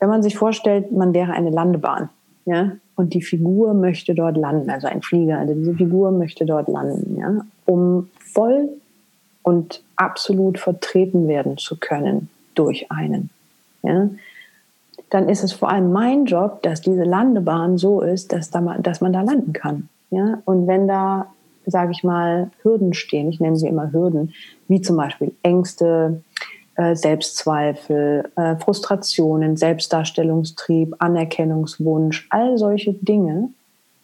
[0.05, 2.11] wenn man sich vorstellt, man wäre eine Landebahn,
[2.45, 6.69] ja, und die Figur möchte dort landen, also ein Flieger, also diese Figur möchte dort
[6.69, 8.69] landen, ja, um voll
[9.43, 13.31] und absolut vertreten werden zu können durch einen,
[13.83, 14.11] ja,
[15.09, 19.01] dann ist es vor allem mein Job, dass diese Landebahn so ist, dass, da, dass
[19.01, 19.89] man da landen kann.
[20.11, 20.43] Ja?
[20.45, 21.29] Und wenn da,
[21.65, 24.35] sage ich mal, Hürden stehen, ich nenne sie immer Hürden,
[24.69, 26.23] wie zum Beispiel Ängste,
[26.77, 33.51] Selbstzweifel, äh, Frustrationen, Selbstdarstellungstrieb, Anerkennungswunsch, all solche Dinge,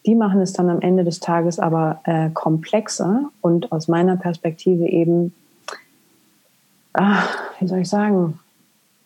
[0.05, 4.87] die machen es dann am Ende des Tages aber äh, komplexer und aus meiner Perspektive
[4.87, 5.33] eben,
[6.93, 8.39] ach, wie soll ich sagen,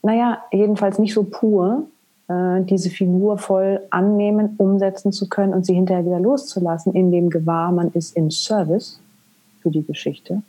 [0.02, 1.88] naja, jedenfalls nicht so pur,
[2.28, 7.30] äh, diese Figur voll annehmen, umsetzen zu können und sie hinterher wieder loszulassen, in dem
[7.30, 9.00] Gewahr, man ist im Service
[9.62, 10.44] für die Geschichte,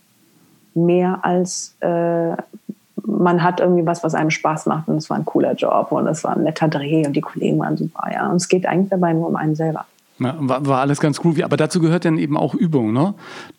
[0.74, 2.36] mehr als äh,
[3.06, 6.06] man hat irgendwie was, was einem Spaß macht und es war ein cooler Job und
[6.06, 8.28] es war ein netter Dreh und die Kollegen waren super, ja.
[8.28, 9.84] Und es geht eigentlich dabei nur um einen selber.
[10.18, 11.42] Ja, war, war, alles ganz cool.
[11.42, 13.14] Aber dazu gehört dann eben auch Übung, ne?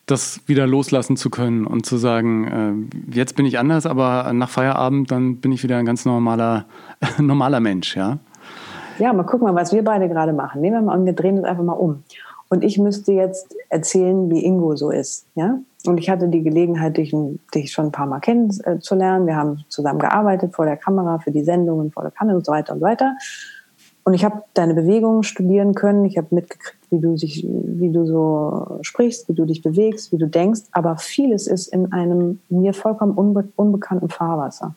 [0.06, 4.48] Das wieder loslassen zu können und zu sagen, äh, jetzt bin ich anders, aber nach
[4.48, 6.64] Feierabend, dann bin ich wieder ein ganz normaler,
[7.18, 8.18] normaler Mensch, ja?
[8.98, 10.60] Ja, mal gucken mal, was wir beide gerade machen.
[10.60, 12.02] Nehmen wir mal und wir drehen das einfach mal um.
[12.50, 15.58] Und ich müsste jetzt erzählen, wie Ingo so ist, ja?
[15.86, 17.14] Und ich hatte die Gelegenheit, dich,
[17.54, 19.26] dich schon ein paar Mal kennenzulernen.
[19.26, 22.52] Wir haben zusammen gearbeitet vor der Kamera für die Sendungen, vor der Kamera und so
[22.52, 23.16] weiter und so weiter.
[24.04, 26.04] Und ich habe deine Bewegungen studieren können.
[26.06, 30.18] Ich habe mitgekriegt, wie du, sich, wie du so sprichst, wie du dich bewegst, wie
[30.18, 30.62] du denkst.
[30.72, 34.74] Aber vieles ist in einem mir vollkommen unbe unbekannten Fahrwasser.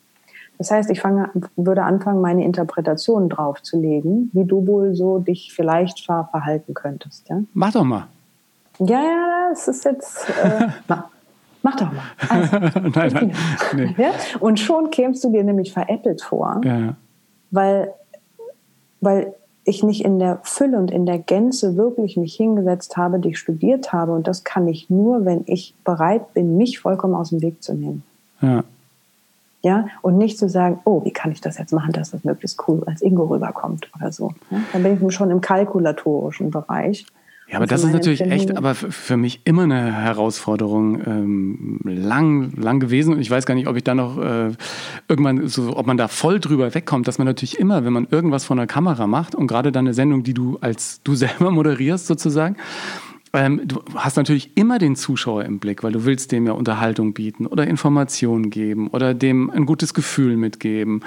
[0.57, 6.05] Das heißt, ich fange, würde anfangen, meine Interpretation draufzulegen, wie du wohl so dich vielleicht
[6.05, 7.27] verhalten könntest.
[7.29, 7.41] Ja?
[7.53, 8.07] Mach doch mal.
[8.79, 10.29] Ja, ja, das ist jetzt.
[10.29, 11.09] Äh, na,
[11.63, 12.03] mach doch mal.
[12.29, 13.33] Also, nein, nein,
[13.75, 13.95] nee.
[13.97, 14.11] ja?
[14.39, 16.95] Und schon kämst du dir nämlich veräppelt vor, ja.
[17.49, 17.93] weil
[19.01, 19.33] weil
[19.63, 23.93] ich nicht in der Fülle und in der Gänze wirklich mich hingesetzt habe, dich studiert
[23.93, 24.13] habe.
[24.13, 27.73] Und das kann ich nur, wenn ich bereit bin, mich vollkommen aus dem Weg zu
[27.73, 28.03] nehmen.
[28.41, 28.63] Ja.
[29.63, 32.67] Ja, und nicht zu sagen, oh, wie kann ich das jetzt machen, dass das möglichst
[32.67, 34.33] cool als Ingo rüberkommt oder so.
[34.49, 37.05] Ja, dann bin ich schon im kalkulatorischen Bereich.
[37.51, 42.79] Ja, aber das ist natürlich echt, aber für mich immer eine Herausforderung ähm, lang, lang
[42.79, 43.13] gewesen.
[43.13, 44.51] Und ich weiß gar nicht, ob ich da noch äh,
[45.09, 48.45] irgendwann so, ob man da voll drüber wegkommt, dass man natürlich immer, wenn man irgendwas
[48.45, 52.07] von der Kamera macht und gerade dann eine Sendung, die du als du selber moderierst
[52.07, 52.55] sozusagen,
[53.33, 57.13] ähm, du hast natürlich immer den Zuschauer im Blick, weil du willst dem ja Unterhaltung
[57.13, 61.01] bieten oder Informationen geben oder dem ein gutes Gefühl mitgeben.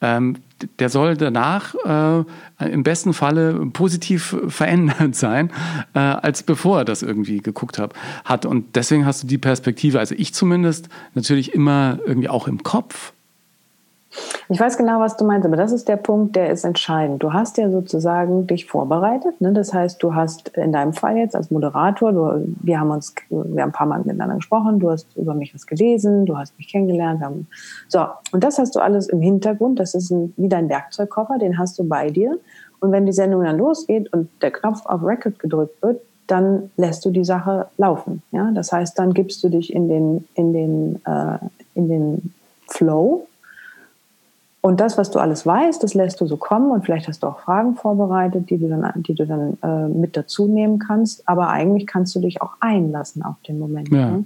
[0.00, 0.36] Ähm,
[0.78, 5.50] der soll danach äh, im besten Falle positiv verändert sein,
[5.94, 8.44] äh, als bevor er das irgendwie geguckt hab, hat.
[8.44, 13.14] Und deswegen hast du die Perspektive, also ich zumindest, natürlich immer irgendwie auch im Kopf.
[14.48, 17.22] Ich weiß genau, was du meinst, aber das ist der Punkt, der ist entscheidend.
[17.22, 19.40] Du hast ja sozusagen dich vorbereitet.
[19.40, 19.52] Ne?
[19.52, 23.62] Das heißt, du hast in deinem Fall jetzt als Moderator, du, wir haben uns, wir
[23.62, 26.66] haben ein paar Mal miteinander gesprochen, du hast über mich was gelesen, du hast mich
[26.66, 27.22] kennengelernt.
[27.22, 27.46] Haben,
[27.86, 29.78] so, und das hast du alles im Hintergrund.
[29.78, 32.36] Das ist ein, wie dein Werkzeugkoffer, den hast du bei dir.
[32.80, 37.04] Und wenn die Sendung dann losgeht und der Knopf auf Record gedrückt wird, dann lässt
[37.04, 38.22] du die Sache laufen.
[38.32, 41.38] Ja, das heißt, dann gibst du dich in den in den äh,
[41.74, 42.34] in den
[42.68, 43.26] Flow
[44.62, 47.26] und das, was du alles weißt, das lässt du so kommen und vielleicht hast du
[47.26, 51.26] auch Fragen vorbereitet, die du dann, die du dann äh, mit dazu nehmen kannst.
[51.26, 53.88] Aber eigentlich kannst du dich auch einlassen auf den Moment.
[53.88, 54.10] Ja.
[54.10, 54.24] Ne?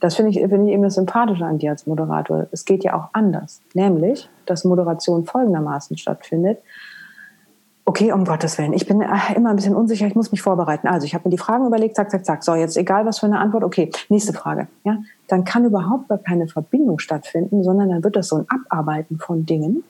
[0.00, 2.46] Das finde ich, finde ich eben das Sympathische an dir als Moderator.
[2.50, 3.62] Es geht ja auch anders.
[3.74, 6.58] Nämlich, dass Moderation folgendermaßen stattfindet.
[7.88, 8.72] Okay, um Gottes Willen.
[8.72, 10.88] Ich bin äh, immer ein bisschen unsicher, ich muss mich vorbereiten.
[10.88, 12.42] Also ich habe mir die Fragen überlegt, zack, zack, zack.
[12.42, 14.66] So, jetzt egal was für eine Antwort, okay, nächste Frage.
[14.82, 19.18] Ja, dann kann überhaupt gar keine Verbindung stattfinden, sondern dann wird das so ein Abarbeiten
[19.18, 19.84] von Dingen.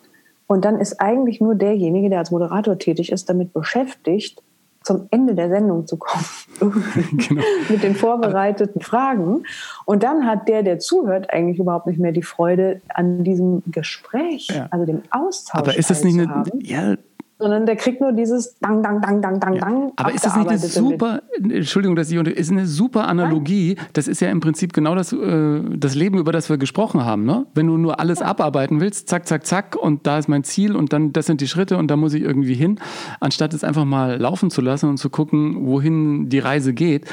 [0.46, 4.42] Und dann ist eigentlich nur derjenige, der als Moderator tätig ist, damit beschäftigt,
[4.82, 6.24] zum Ende der Sendung zu kommen.
[7.28, 7.42] genau.
[7.70, 9.44] Mit den vorbereiteten Fragen.
[9.86, 14.48] Und dann hat der, der zuhört, eigentlich überhaupt nicht mehr die Freude an diesem Gespräch,
[14.50, 14.68] ja.
[14.70, 15.58] also dem Austausch.
[15.58, 16.96] Aber ist das nicht eine, ja,
[17.38, 19.60] sondern der kriegt nur dieses Dang, Dang, Dang, Dang, Dang, ja.
[19.60, 19.92] Dang.
[19.96, 23.76] Aber ist das nicht eine super, Entschuldigung, dass ich, ist eine super Analogie.
[23.92, 27.24] Das ist ja im Prinzip genau das, äh, das Leben, über das wir gesprochen haben.
[27.24, 27.46] Ne?
[27.54, 28.26] Wenn du nur alles ja.
[28.26, 31.48] abarbeiten willst, zack, zack, zack, und da ist mein Ziel und dann, das sind die
[31.48, 32.80] Schritte und da muss ich irgendwie hin,
[33.20, 37.04] anstatt es einfach mal laufen zu lassen und zu gucken, wohin die Reise geht.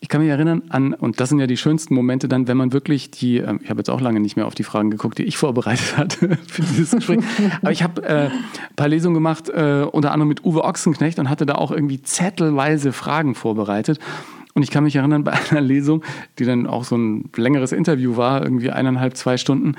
[0.00, 2.72] Ich kann mich erinnern an, und das sind ja die schönsten Momente dann, wenn man
[2.72, 5.24] wirklich die, äh, ich habe jetzt auch lange nicht mehr auf die Fragen geguckt, die
[5.24, 7.20] ich vorbereitet hatte für dieses Gespräch,
[7.62, 11.30] aber ich habe äh, ein paar Lesungen gemacht, äh, unter anderem mit Uwe Ochsenknecht und
[11.30, 13.98] hatte da auch irgendwie zettelweise Fragen vorbereitet.
[14.54, 16.02] Und ich kann mich erinnern, bei einer Lesung,
[16.38, 19.76] die dann auch so ein längeres Interview war, irgendwie eineinhalb, zwei Stunden,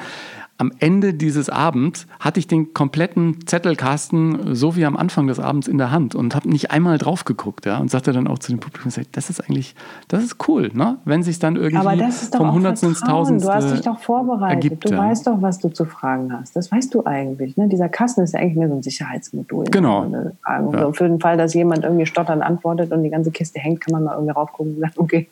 [0.58, 5.67] am Ende dieses Abends hatte ich den kompletten Zettelkasten so wie am Anfang des Abends
[5.67, 8.52] in der Hand und habe nicht einmal drauf geguckt, ja, und sagte dann auch zu
[8.52, 9.76] dem Publikum, das ist eigentlich,
[10.08, 10.98] das ist cool, ne?
[11.06, 12.04] Wenn sich dann irgendwie
[12.36, 14.63] vom Hundertsten ins Tausendste Du hast dich doch vorbereitet.
[14.63, 14.98] Ergibt, du ja.
[14.98, 16.56] weißt doch, was du zu fragen hast.
[16.56, 17.56] Das weißt du eigentlich.
[17.58, 17.67] Ne?
[17.67, 19.65] Dieser Kasten ist ja eigentlich mehr so ein Sicherheitsmodul.
[19.65, 20.06] Genau.
[20.48, 20.91] Ja.
[20.91, 24.04] Für den Fall, dass jemand irgendwie stotternd antwortet und die ganze Kiste hängt, kann man
[24.04, 25.28] mal irgendwie raufgucken und sagen, okay,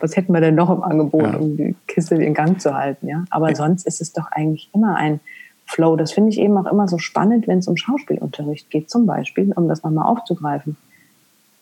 [0.00, 1.36] was hätten wir denn noch im Angebot, ja.
[1.36, 3.24] um die Kiste in Gang zu halten, ja?
[3.30, 3.56] Aber ja.
[3.56, 5.20] sonst ist es doch eigentlich immer ein
[5.66, 5.96] Flow.
[5.96, 9.52] Das finde ich eben auch immer so spannend, wenn es um Schauspielunterricht geht, zum Beispiel,
[9.54, 10.76] um das nochmal aufzugreifen.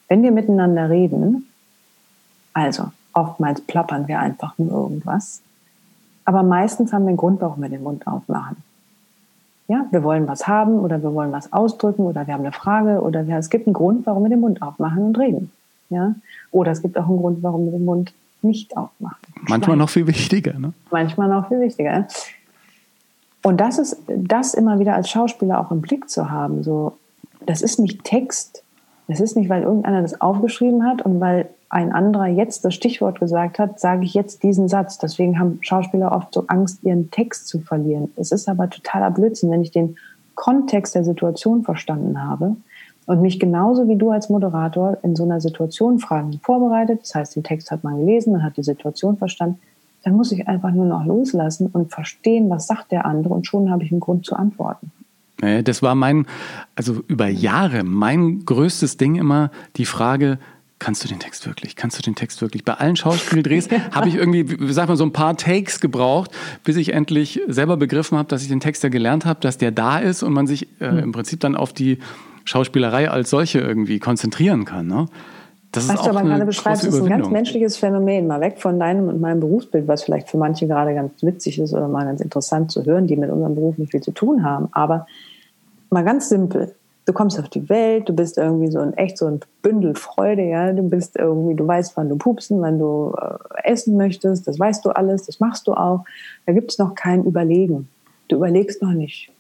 [0.09, 1.49] Wenn wir miteinander reden,
[2.53, 5.43] also oftmals plappern wir einfach nur irgendwas,
[6.25, 8.57] aber meistens haben wir einen Grund, warum wir den Mund aufmachen.
[9.69, 13.01] Ja, wir wollen was haben oder wir wollen was ausdrücken oder wir haben eine Frage
[13.01, 15.51] oder wir, es gibt einen Grund, warum wir den Mund aufmachen und reden.
[15.89, 16.15] Ja,
[16.51, 19.19] oder es gibt auch einen Grund, warum wir den Mund nicht aufmachen.
[19.49, 20.73] Manchmal noch viel wichtiger, ne?
[20.91, 22.07] Manchmal noch viel wichtiger.
[23.43, 26.63] Und das ist, das immer wieder als Schauspieler auch im Blick zu haben.
[26.63, 26.97] So,
[27.45, 28.63] das ist nicht Text.
[29.09, 33.21] Das ist nicht, weil irgendeiner das aufgeschrieben hat und weil ein anderer jetzt das Stichwort
[33.21, 34.99] gesagt hat, sage ich jetzt diesen Satz.
[34.99, 38.13] Deswegen haben Schauspieler oft so Angst, ihren Text zu verlieren.
[38.17, 39.97] Es ist aber totaler Blödsinn, wenn ich den
[40.35, 42.57] Kontext der Situation verstanden habe,
[43.07, 47.37] und mich genauso wie du als Moderator in so einer Situation Fragen vorbereitet, das heißt,
[47.37, 49.59] den Text hat man gelesen, man hat die Situation verstanden,
[50.03, 53.71] dann muss ich einfach nur noch loslassen und verstehen, was sagt der andere und schon
[53.71, 54.93] habe ich einen Grund zu antworten.
[55.65, 56.27] Das war mein,
[56.77, 60.39] also über Jahre mein größtes Ding immer die Frage,
[60.79, 61.77] kannst du den Text wirklich?
[61.77, 62.65] Kannst du den Text wirklich?
[62.65, 66.31] Bei allen Schauspieldrehs habe ich irgendwie, sag mal, so ein paar Takes gebraucht,
[66.65, 69.73] bis ich endlich selber begriffen habe, dass ich den Text ja gelernt habe, dass der
[69.73, 70.99] da ist und man sich äh, hm.
[70.99, 71.99] im Prinzip dann auf die
[72.47, 74.87] Schauspielerei als solche irgendwie konzentrieren kann.
[74.87, 75.07] Ne?
[75.73, 78.27] Das was du aber gerade beschreibst, ist ein ganz menschliches Phänomen.
[78.27, 81.75] Mal weg von deinem und meinem Berufsbild, was vielleicht für manche gerade ganz witzig ist
[81.75, 84.69] oder mal ganz interessant zu hören, die mit unserem Beruf nicht viel zu tun haben.
[84.73, 85.07] Aber
[85.91, 86.75] mal ganz simpel.
[87.05, 90.43] Du kommst auf die Welt, du bist irgendwie so ein echt so ein Bündel Freude,
[90.43, 90.73] ja.
[90.73, 94.85] Du bist irgendwie, du weißt, wann du pupsen, wann du äh, essen möchtest, das weißt
[94.85, 96.05] du alles, das machst du auch.
[96.47, 97.89] Da gibt es noch kein Überlegen.
[98.29, 99.31] Du überlegst noch nicht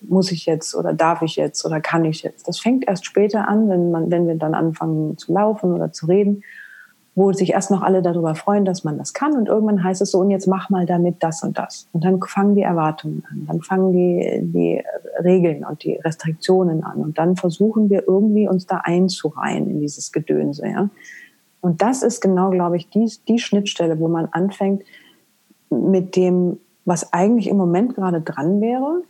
[0.00, 2.48] muss ich jetzt oder darf ich jetzt oder kann ich jetzt.
[2.48, 6.06] Das fängt erst später an, wenn, man, wenn wir dann anfangen zu laufen oder zu
[6.06, 6.42] reden,
[7.14, 9.32] wo sich erst noch alle darüber freuen, dass man das kann.
[9.32, 11.88] Und irgendwann heißt es so, und jetzt mach mal damit das und das.
[11.92, 14.82] Und dann fangen die Erwartungen an, dann fangen die, die
[15.24, 16.98] Regeln und die Restriktionen an.
[16.98, 20.66] Und dann versuchen wir irgendwie uns da einzureihen in dieses Gedönse.
[20.66, 20.90] Ja?
[21.62, 24.82] Und das ist genau, glaube ich, die, die Schnittstelle, wo man anfängt
[25.70, 29.02] mit dem, was eigentlich im Moment gerade dran wäre,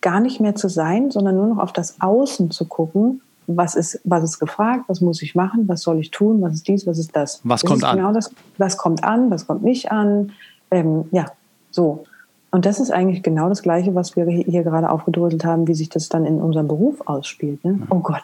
[0.00, 3.20] gar nicht mehr zu sein, sondern nur noch auf das Außen zu gucken.
[3.46, 4.84] Was ist, was ist gefragt?
[4.88, 5.66] Was muss ich machen?
[5.68, 6.42] Was soll ich tun?
[6.42, 6.86] Was ist dies?
[6.86, 7.40] Was ist das?
[7.44, 7.96] Was das kommt an?
[7.96, 9.30] Genau das, was kommt an?
[9.30, 10.32] Was kommt nicht an?
[10.70, 11.26] Ähm, ja,
[11.70, 12.04] so.
[12.50, 15.88] Und das ist eigentlich genau das Gleiche, was wir hier gerade aufgedröselt haben, wie sich
[15.88, 17.62] das dann in unserem Beruf ausspielt.
[17.64, 17.80] Ne?
[17.90, 18.22] Oh Gott,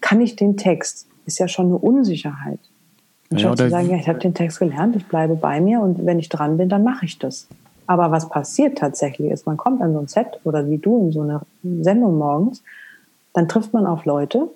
[0.00, 1.06] kann ich den Text?
[1.26, 2.58] Ist ja schon eine Unsicherheit.
[3.30, 6.04] Und ja, zu sagen, ja, ich habe den Text gelernt, ich bleibe bei mir und
[6.04, 7.46] wenn ich dran bin, dann mache ich das.
[7.90, 11.10] Aber was passiert tatsächlich ist, man kommt an so ein Set oder wie du in
[11.10, 11.40] so eine
[11.80, 12.62] Sendung morgens,
[13.32, 14.48] dann trifft man auf Leute,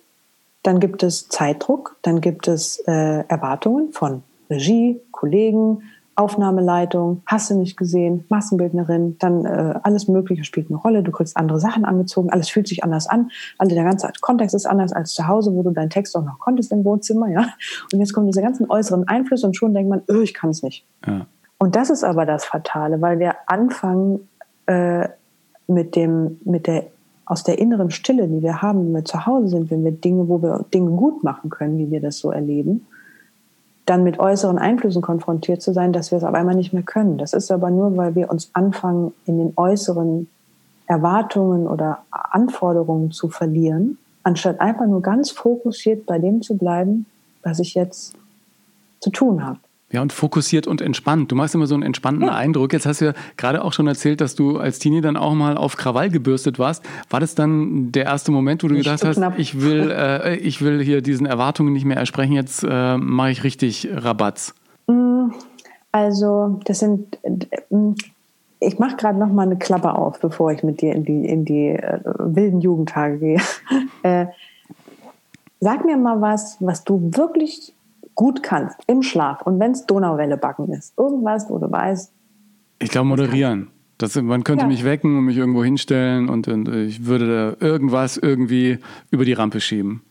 [0.63, 5.83] dann gibt es Zeitdruck, dann gibt es äh, Erwartungen von Regie, Kollegen,
[6.15, 11.03] Aufnahmeleitung, hast du nicht gesehen, Massenbildnerin, dann äh, alles Mögliche spielt eine Rolle.
[11.03, 13.33] Du kriegst andere Sachen angezogen, alles fühlt sich anders an.
[13.59, 16.39] Also der ganze Kontext ist anders als zu Hause, wo du deinen Text auch noch
[16.39, 17.49] konntest im Wohnzimmer, ja.
[17.93, 20.63] Und jetzt kommen diese ganzen äußeren Einflüsse und schon denkt man, öh, ich kann es
[20.63, 20.87] nicht.
[21.05, 21.27] Ja.
[21.65, 24.29] Und das ist aber das Fatale, weil wir anfangen
[24.67, 25.09] äh,
[25.67, 26.89] mit dem, mit der
[27.25, 30.29] aus der inneren Stille, die wir haben, wenn wir zu Hause sind, wenn wir Dinge,
[30.29, 32.87] wo wir Dinge gut machen können, wie wir das so erleben,
[33.87, 37.17] dann mit äußeren Einflüssen konfrontiert zu sein, dass wir es auf einmal nicht mehr können.
[37.17, 40.29] Das ist aber nur, weil wir uns anfangen, in den äußeren
[40.87, 47.07] Erwartungen oder Anforderungen zu verlieren, anstatt einfach nur ganz fokussiert bei dem zu bleiben,
[47.43, 48.13] was ich jetzt
[49.01, 49.61] zu tun habe.
[49.95, 51.31] Ja, und fokussiert und entspannt.
[51.31, 52.35] Du machst immer so einen entspannten ja.
[52.35, 52.73] Eindruck.
[52.73, 55.57] Jetzt hast du ja gerade auch schon erzählt, dass du als Teenie dann auch mal
[55.57, 56.83] auf Krawall gebürstet warst.
[57.11, 60.63] War das dann der erste Moment, wo du nicht gedacht hast, ich will, äh, ich
[60.63, 64.53] will hier diesen Erwartungen nicht mehr ersprechen, jetzt äh, mache ich richtig Rabatz?
[64.89, 65.27] Mm,
[65.93, 67.17] also, das sind.
[67.23, 67.95] Äh,
[68.59, 71.45] ich mache gerade noch mal eine Klappe auf, bevor ich mit dir in die, in
[71.45, 73.41] die äh, wilden Jugendtage gehe.
[74.03, 74.27] äh,
[75.61, 77.74] sag mir mal was, was du wirklich
[78.15, 82.13] gut kannst, im Schlaf und wenn es Donauwelle backen ist, irgendwas, wo du weißt.
[82.79, 83.71] Ich glaube, moderieren.
[83.99, 84.69] Das, man könnte ja.
[84.69, 88.79] mich wecken und mich irgendwo hinstellen und, und ich würde da irgendwas irgendwie
[89.11, 90.03] über die Rampe schieben.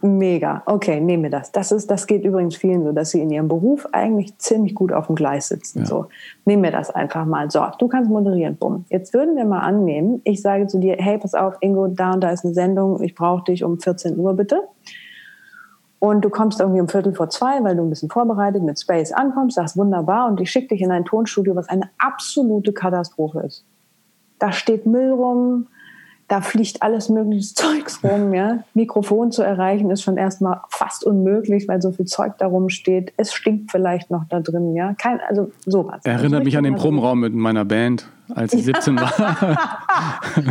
[0.00, 0.62] Mega.
[0.66, 1.50] Okay, nehmen wir das.
[1.50, 4.92] Das, ist, das geht übrigens vielen so, dass sie in ihrem Beruf eigentlich ziemlich gut
[4.92, 5.80] auf dem Gleis sitzen.
[5.80, 5.86] Ja.
[5.86, 6.06] So,
[6.44, 7.50] nehmen wir das einfach mal.
[7.50, 8.56] So, du kannst moderieren.
[8.56, 8.84] Bumm.
[8.90, 12.20] Jetzt würden wir mal annehmen, ich sage zu dir, hey, pass auf, Ingo, da und
[12.20, 14.62] da ist eine Sendung, ich brauche dich um 14 Uhr bitte.
[16.00, 19.12] Und du kommst irgendwie um Viertel vor zwei, weil du ein bisschen vorbereitet mit Space
[19.12, 23.64] ankommst, sagst wunderbar und ich schicke dich in ein Tonstudio, was eine absolute Katastrophe ist.
[24.38, 25.66] Da steht Müll rum,
[26.28, 28.62] da fliegt alles mögliche Zeugs rum, ja.
[28.74, 33.12] Mikrofon zu erreichen ist schon erstmal fast unmöglich, weil so viel Zeug da rumsteht.
[33.16, 34.94] Es stinkt vielleicht noch da drin, ja.
[34.94, 36.04] Kein, also sowas.
[36.04, 39.12] Erinnert mich an den Probenraum mit meiner Band, als ich 17 war.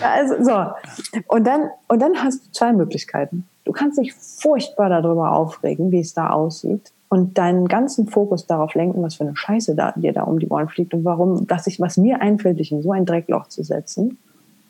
[0.00, 1.20] ja, also, so.
[1.26, 3.46] Und dann, und dann hast du zwei Möglichkeiten.
[3.68, 8.72] Du kannst dich furchtbar darüber aufregen, wie es da aussieht und deinen ganzen Fokus darauf
[8.72, 11.66] lenken, was für eine Scheiße da, dir da um die Ohren fliegt und warum, dass
[11.66, 14.16] ich, was mir einfällt, dich in so ein Dreckloch zu setzen.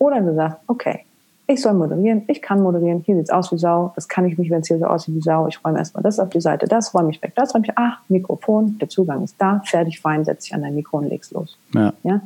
[0.00, 1.04] Oder du sagst, okay,
[1.46, 4.50] ich soll moderieren, ich kann moderieren, hier sieht's aus wie Sau, das kann ich nicht,
[4.50, 6.92] wenn es hier so aussieht wie Sau, ich räume erstmal das auf die Seite, das
[6.92, 10.42] räume ich weg, das räume ich, ach, Mikrofon, der Zugang ist da, fertig, fein, setz
[10.42, 11.56] dich an dein Mikro und leg's los.
[11.72, 11.92] Ja.
[12.02, 12.20] ja?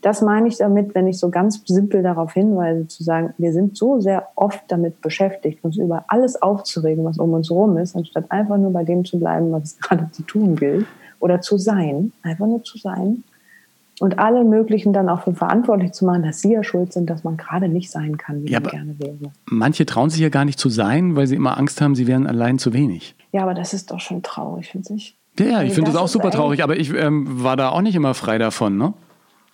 [0.00, 3.76] Das meine ich damit, wenn ich so ganz simpel darauf hinweise, zu sagen, wir sind
[3.76, 8.30] so sehr oft damit beschäftigt, uns über alles aufzuregen, was um uns herum ist, anstatt
[8.30, 10.86] einfach nur bei dem zu bleiben, was es gerade zu tun gilt
[11.20, 13.24] oder zu sein, einfach nur zu sein
[14.00, 17.24] und alle möglichen dann auch für verantwortlich zu machen, dass sie ja schuld sind, dass
[17.24, 19.32] man gerade nicht sein kann, wie ja, man gerne wäre.
[19.46, 22.26] Manche trauen sich ja gar nicht zu sein, weil sie immer Angst haben, sie wären
[22.26, 23.14] allein zu wenig.
[23.32, 25.16] Ja, aber das ist doch schon traurig, finde ich.
[25.38, 27.94] Ja, ich also finde das auch super traurig, aber ich ähm, war da auch nicht
[27.94, 28.94] immer frei davon, ne?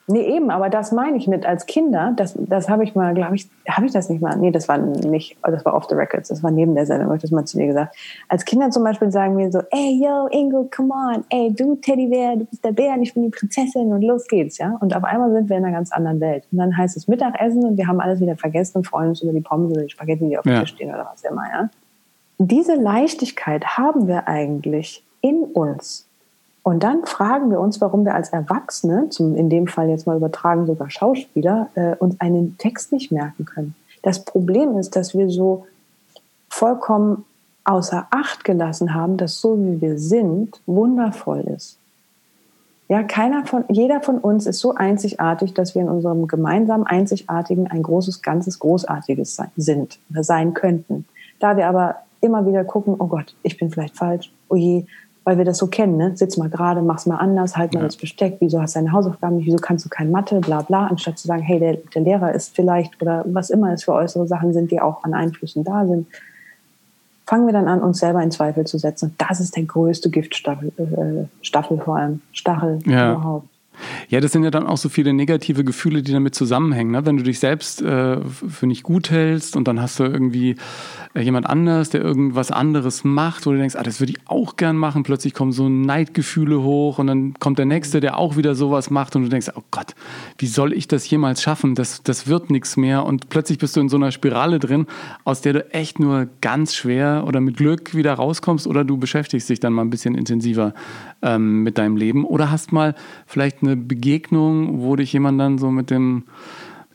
[0.07, 3.37] Nee, eben, aber das meine ich mit als Kinder, das, das habe ich mal, glaube
[3.37, 6.29] ich, habe ich das nicht mal, nee, das war nicht, das war off the records,
[6.29, 7.97] das war neben der Sendung, habe ich das mal zu dir gesagt.
[8.29, 12.37] Als Kinder zum Beispiel sagen wir so, ey, yo, Ingo, come on, ey, du Teddybär,
[12.37, 14.77] du bist der Bär und ich bin die Prinzessin und los geht's, ja.
[14.81, 16.45] Und auf einmal sind wir in einer ganz anderen Welt.
[16.53, 19.33] Und dann heißt es Mittagessen und wir haben alles wieder vergessen und freuen uns über
[19.33, 21.71] die Pommes oder die Spaghetti, die auf dem Tisch stehen oder was immer, ja.
[22.37, 26.04] Diese Leichtigkeit haben wir eigentlich in uns
[26.65, 30.17] und dann fragen wir uns, warum wir als Erwachsene, zum, in dem Fall jetzt mal
[30.17, 33.75] übertragen sogar Schauspieler, äh, uns einen Text nicht merken können.
[34.03, 35.67] Das Problem ist, dass wir so
[36.49, 37.27] vollkommen
[37.65, 41.77] außer Acht gelassen haben, dass so wie wir sind, wundervoll ist.
[42.89, 47.67] Ja, keiner von, jeder von uns ist so einzigartig, dass wir in unserem gemeinsamen Einzigartigen
[47.67, 51.05] ein großes, ganzes, Großartiges sind oder sein könnten.
[51.41, 54.87] Da wir aber immer wieder gucken, oh Gott, ich bin vielleicht falsch, oh je,
[55.25, 56.17] weil wir das so kennen, ne?
[56.17, 57.87] Sitz mal gerade, mach's mal anders, halt mal ja.
[57.87, 60.87] das Besteck, wieso hast du deine Hausaufgaben nicht, wieso kannst du kein Mathe, bla bla,
[60.87, 64.27] anstatt zu sagen, hey, der, der Lehrer ist vielleicht oder was immer es für äußere
[64.27, 66.07] Sachen sind, die auch an Einflüssen da sind,
[67.27, 69.11] fangen wir dann an, uns selber in Zweifel zu setzen.
[69.11, 73.13] Und das ist der größte Giftstaffel, äh, Staffel vor allem, Stachel ja.
[73.13, 73.49] überhaupt.
[74.09, 76.93] Ja, das sind ja dann auch so viele negative Gefühle, die damit zusammenhängen.
[76.93, 77.05] Ne?
[77.07, 80.57] Wenn du dich selbst äh, für nicht gut hältst und dann hast du irgendwie
[81.15, 84.57] äh, jemand anders, der irgendwas anderes macht, wo du denkst, ah, das würde ich auch
[84.57, 85.03] gern machen.
[85.03, 89.17] Plötzlich kommen so Neidgefühle hoch und dann kommt der Nächste, der auch wieder sowas macht
[89.17, 89.95] und du denkst, oh Gott,
[90.39, 91.75] wie soll ich das jemals schaffen?
[91.75, 93.05] Das, das wird nichts mehr.
[93.05, 94.87] Und plötzlich bist du in so einer Spirale drin,
[95.25, 99.49] aus der du echt nur ganz schwer oder mit Glück wieder rauskommst oder du beschäftigst
[99.49, 100.75] dich dann mal ein bisschen intensiver
[101.25, 102.95] ähm, mit deinem Leben oder hast mal
[103.27, 106.25] vielleicht eine Begegnung, wo dich jemand dann so mit dem,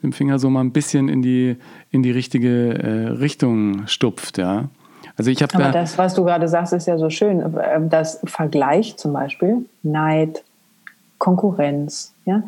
[0.01, 1.57] dem Finger so mal ein bisschen in die,
[1.91, 4.69] in die richtige äh, Richtung stupft, ja.
[5.17, 7.43] Also ich habe da das, was du gerade sagst, ist ja so schön.
[7.89, 10.45] Das Vergleich zum Beispiel, Neid,
[11.17, 12.43] Konkurrenz, ja,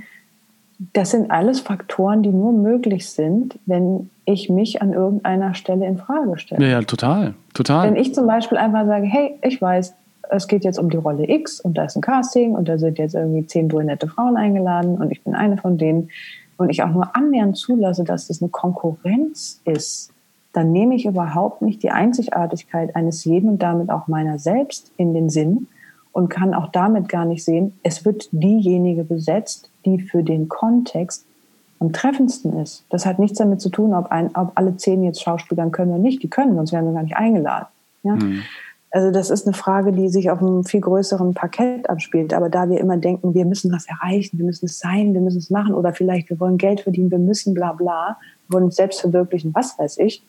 [0.94, 5.98] das sind alles Faktoren, die nur möglich sind, wenn ich mich an irgendeiner Stelle in
[5.98, 6.66] Frage stelle.
[6.66, 7.88] Ja, ja, total, total.
[7.88, 9.94] Wenn ich zum Beispiel einfach sage, hey, ich weiß,
[10.32, 12.98] es geht jetzt um die Rolle X und da ist ein Casting und da sind
[12.98, 16.10] jetzt irgendwie zehn brünette Frauen eingeladen und ich bin eine von denen
[16.58, 20.12] und ich auch nur annähernd zulasse, dass das eine Konkurrenz ist,
[20.54, 25.14] dann nehme ich überhaupt nicht die Einzigartigkeit eines jeden und damit auch meiner selbst in
[25.14, 25.68] den Sinn
[26.14, 31.26] und kann auch damit gar nicht sehen, es wird diejenige besetzt, die für den Kontext
[31.80, 32.86] am treffendsten ist.
[32.90, 36.02] Das hat nichts damit zu tun, ob, ein, ob alle zehn jetzt Schauspielern können oder
[36.02, 36.22] nicht.
[36.22, 37.68] Die können, sonst wären sie gar nicht eingeladen.
[38.04, 38.16] Ja?
[38.16, 38.44] Mhm.
[38.94, 42.34] Also das ist eine Frage, die sich auf einem viel größeren Parkett abspielt.
[42.34, 45.38] Aber da wir immer denken, wir müssen was erreichen, wir müssen es sein, wir müssen
[45.38, 48.76] es machen oder vielleicht wir wollen Geld verdienen, wir müssen bla bla, wir wollen uns
[48.76, 50.22] selbst verwirklichen, was weiß ich,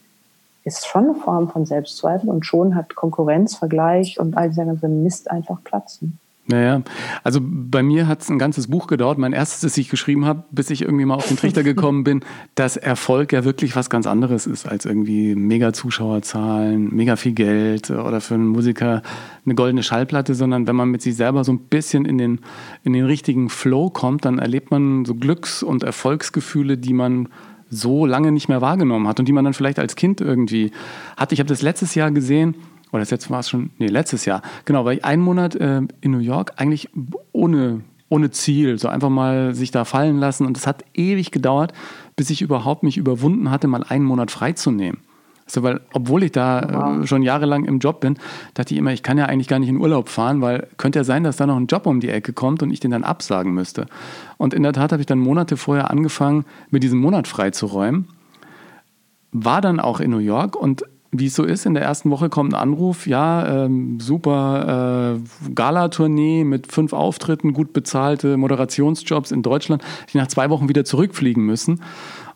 [0.64, 4.88] ist schon eine Form von Selbstzweifel und schon hat Konkurrenz, Vergleich und all dieser ganze
[4.88, 5.98] Mist einfach Platz.
[6.46, 6.82] Naja,
[7.22, 9.16] also bei mir hat es ein ganzes Buch gedauert.
[9.16, 12.24] Mein erstes, das ich geschrieben habe, bis ich irgendwie mal auf den Trichter gekommen bin,
[12.56, 17.90] dass Erfolg ja wirklich was ganz anderes ist als irgendwie mega Zuschauerzahlen, mega viel Geld
[17.90, 19.02] oder für einen Musiker
[19.44, 22.40] eine goldene Schallplatte, sondern wenn man mit sich selber so ein bisschen in den,
[22.82, 27.28] in den richtigen Flow kommt, dann erlebt man so Glücks- und Erfolgsgefühle, die man
[27.70, 30.72] so lange nicht mehr wahrgenommen hat und die man dann vielleicht als Kind irgendwie
[31.16, 31.34] hatte.
[31.34, 32.56] Ich habe das letztes Jahr gesehen
[32.92, 35.80] oder das letzte war es schon, nee, letztes Jahr, genau, weil ich einen Monat äh,
[36.00, 36.90] in New York eigentlich
[37.32, 41.72] ohne, ohne Ziel, so einfach mal sich da fallen lassen und es hat ewig gedauert,
[42.14, 45.00] bis ich überhaupt mich überwunden hatte, mal einen Monat freizunehmen.
[45.46, 47.02] Also, weil, obwohl ich da wow.
[47.02, 48.18] äh, schon jahrelang im Job bin,
[48.54, 51.04] dachte ich immer, ich kann ja eigentlich gar nicht in Urlaub fahren, weil könnte ja
[51.04, 53.52] sein, dass da noch ein Job um die Ecke kommt und ich den dann absagen
[53.52, 53.86] müsste.
[54.38, 58.08] Und in der Tat habe ich dann Monate vorher angefangen, mir diesen Monat freizuräumen.
[59.32, 60.84] War dann auch in New York und
[61.14, 65.50] wie es so ist, in der ersten Woche kommt ein Anruf, ja, ähm, super äh,
[65.54, 71.44] Gala-Tournee mit fünf Auftritten, gut bezahlte Moderationsjobs in Deutschland, die nach zwei Wochen wieder zurückfliegen
[71.44, 71.82] müssen.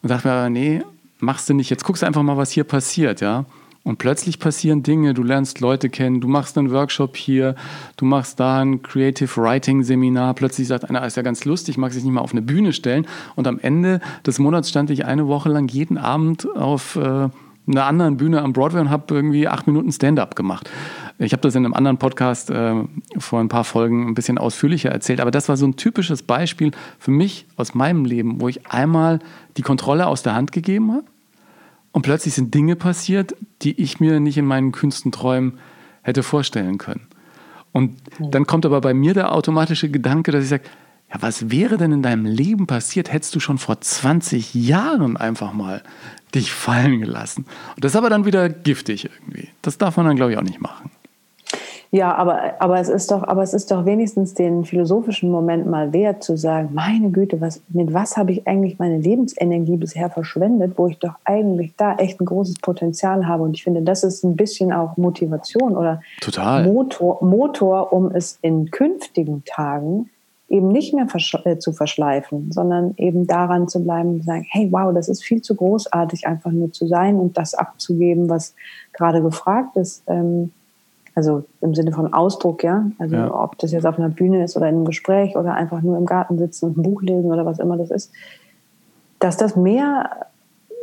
[0.02, 0.82] Und dachte mir, nee,
[1.18, 3.46] machst du nicht, jetzt guckst du einfach mal, was hier passiert, ja.
[3.82, 7.54] Und plötzlich passieren Dinge, du lernst Leute kennen, du machst einen Workshop hier,
[7.96, 11.92] du machst da ein Creative Writing Seminar, plötzlich sagt einer, ist ja ganz lustig, mag
[11.92, 13.06] sich nicht mal auf eine Bühne stellen.
[13.36, 16.96] Und am Ende des Monats stand ich eine Woche lang jeden Abend auf...
[16.96, 17.30] Äh,
[17.66, 20.70] einer anderen Bühne am Broadway und habe irgendwie acht Minuten Stand-up gemacht.
[21.18, 22.74] Ich habe das in einem anderen Podcast äh,
[23.18, 26.72] vor ein paar Folgen ein bisschen ausführlicher erzählt, aber das war so ein typisches Beispiel
[26.98, 29.18] für mich aus meinem Leben, wo ich einmal
[29.56, 31.06] die Kontrolle aus der Hand gegeben habe
[31.92, 35.58] und plötzlich sind Dinge passiert, die ich mir nicht in meinen kühnsten Träumen
[36.02, 37.08] hätte vorstellen können.
[37.72, 40.64] Und dann kommt aber bei mir der automatische Gedanke, dass ich sage,
[41.12, 45.52] ja, was wäre denn in deinem Leben passiert, hättest du schon vor 20 Jahren einfach
[45.52, 45.82] mal
[46.34, 47.46] dich fallen gelassen.
[47.76, 49.48] Und das ist aber dann wieder giftig irgendwie.
[49.62, 50.90] Das darf man dann, glaube ich, auch nicht machen.
[51.92, 55.92] Ja, aber, aber, es ist doch, aber es ist doch wenigstens den philosophischen Moment mal
[55.92, 60.72] wert zu sagen, meine Güte, was, mit was habe ich eigentlich meine Lebensenergie bisher verschwendet,
[60.76, 63.44] wo ich doch eigentlich da echt ein großes Potenzial habe.
[63.44, 66.64] Und ich finde, das ist ein bisschen auch Motivation oder Total.
[66.64, 70.10] Motor, Motor, um es in künftigen Tagen
[70.48, 74.68] eben nicht mehr versch äh, zu verschleifen, sondern eben daran zu bleiben und sagen, hey,
[74.70, 78.54] wow, das ist viel zu großartig, einfach nur zu sein und das abzugeben, was
[78.92, 80.04] gerade gefragt ist.
[80.06, 80.52] Ähm,
[81.16, 82.90] also im Sinne von Ausdruck, ja.
[82.98, 83.34] Also ja.
[83.34, 86.06] ob das jetzt auf einer Bühne ist oder in einem Gespräch oder einfach nur im
[86.06, 88.12] Garten sitzen und ein Buch lesen oder was immer das ist,
[89.18, 90.26] dass das mehr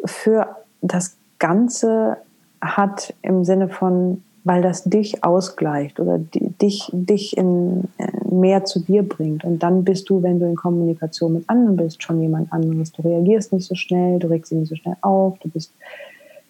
[0.05, 2.17] für das Ganze
[2.61, 8.79] hat im Sinne von weil das dich ausgleicht oder dich, dich in, äh, mehr zu
[8.79, 9.43] dir bringt.
[9.45, 12.91] Und dann bist du, wenn du in Kommunikation mit anderen bist, schon jemand anderes.
[12.91, 15.71] Du reagierst nicht so schnell, du regst dich nicht so schnell auf, du bist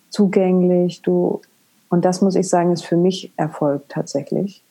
[0.10, 1.41] zugänglich, du,
[1.89, 4.64] und das muss ich sagen, ist für mich Erfolg tatsächlich.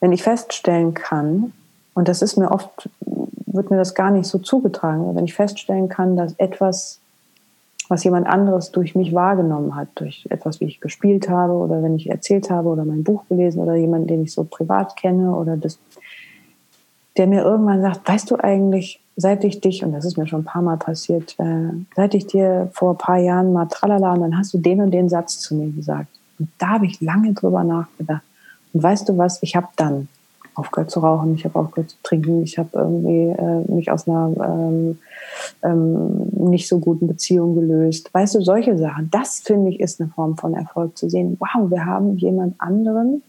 [0.00, 1.52] Wenn ich feststellen kann,
[1.92, 2.88] und das ist mir oft,
[3.46, 7.00] wird mir das gar nicht so zugetragen, wenn ich feststellen kann, dass etwas
[7.90, 11.96] was jemand anderes durch mich wahrgenommen hat, durch etwas, wie ich gespielt habe oder wenn
[11.96, 15.56] ich erzählt habe oder mein Buch gelesen oder jemanden, den ich so privat kenne oder
[15.56, 15.80] das,
[17.16, 20.42] der mir irgendwann sagt, weißt du eigentlich, seit ich dich, und das ist mir schon
[20.42, 24.20] ein paar Mal passiert, äh, seit ich dir vor ein paar Jahren mal tralala und
[24.20, 26.08] dann hast du den und den Satz zu mir gesagt.
[26.38, 28.22] Und da habe ich lange drüber nachgedacht.
[28.72, 30.06] Und weißt du was, ich habe dann
[30.54, 34.30] aufgehört zu rauchen, ich habe aufgehört zu trinken, ich habe irgendwie äh, mich aus einer
[34.42, 34.98] ähm,
[35.62, 38.12] ähm, nicht so guten Beziehung gelöst.
[38.12, 41.36] Weißt du, solche Sachen, das finde ich ist eine Form von Erfolg zu sehen.
[41.40, 43.22] Wow, wir haben jemand anderen,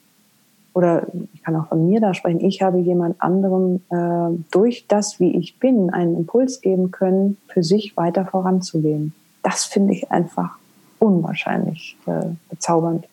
[0.73, 5.19] oder ich kann auch von mir da sprechen, ich habe jemand anderem äh, durch das,
[5.19, 9.13] wie ich bin, einen Impuls geben können, für sich weiter voranzugehen.
[9.43, 10.57] Das finde ich einfach
[10.99, 13.07] unwahrscheinlich äh, bezaubernd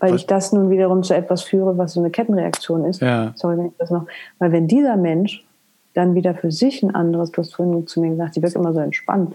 [0.00, 3.00] weil ich das nun wiederum zu etwas führe, was so eine Kettenreaktion ist.
[3.00, 3.32] Ja.
[3.34, 4.06] Sorry, wenn ich das noch.
[4.38, 5.44] Weil wenn dieser Mensch
[5.94, 8.72] dann wieder für sich ein anderes, du hast vorhin zu mir gesagt, die wirkt immer
[8.72, 9.34] so entspannt.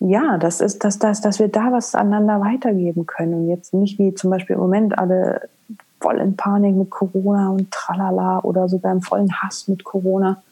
[0.00, 3.98] Ja, das ist, dass, dass, dass wir da was aneinander weitergeben können und jetzt nicht
[3.98, 5.48] wie zum Beispiel im Moment alle
[6.00, 10.42] voll in Panik mit Corona und tralala oder sogar im vollen Hass mit Corona.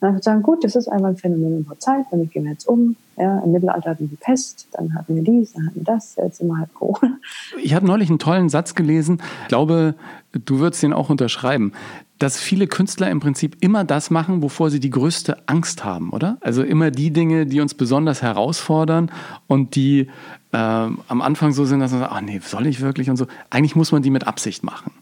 [0.00, 2.52] Dann würde ich sagen, gut, das ist einfach ein Phänomen unserer Zeit, damit gehen wir
[2.52, 2.96] jetzt um.
[3.16, 6.16] Ja, Im Mittelalter hatten wir die Pest, dann hatten wir dies, dann hatten wir das,
[6.16, 7.18] jetzt immer halt Corona.
[7.60, 9.94] Ich habe neulich einen tollen Satz gelesen, ich glaube,
[10.32, 11.72] du würdest den auch unterschreiben,
[12.18, 16.36] dass viele Künstler im Prinzip immer das machen, wovor sie die größte Angst haben, oder?
[16.40, 19.10] Also immer die Dinge, die uns besonders herausfordern
[19.46, 20.08] und die
[20.52, 23.26] äh, am Anfang so sind, dass man sagt, ach nee, soll ich wirklich und so.
[23.50, 24.92] Eigentlich muss man die mit Absicht machen.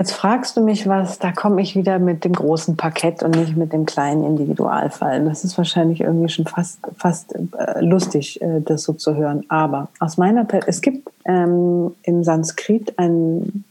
[0.00, 3.54] Jetzt fragst du mich was, da komme ich wieder mit dem großen Parkett und nicht
[3.54, 5.22] mit dem kleinen Individualfall.
[5.26, 9.44] Das ist wahrscheinlich irgendwie schon fast, fast äh, lustig, äh, das so zu hören.
[9.50, 13.64] Aber aus meiner Perspektive, es gibt ähm, im Sanskrit ein,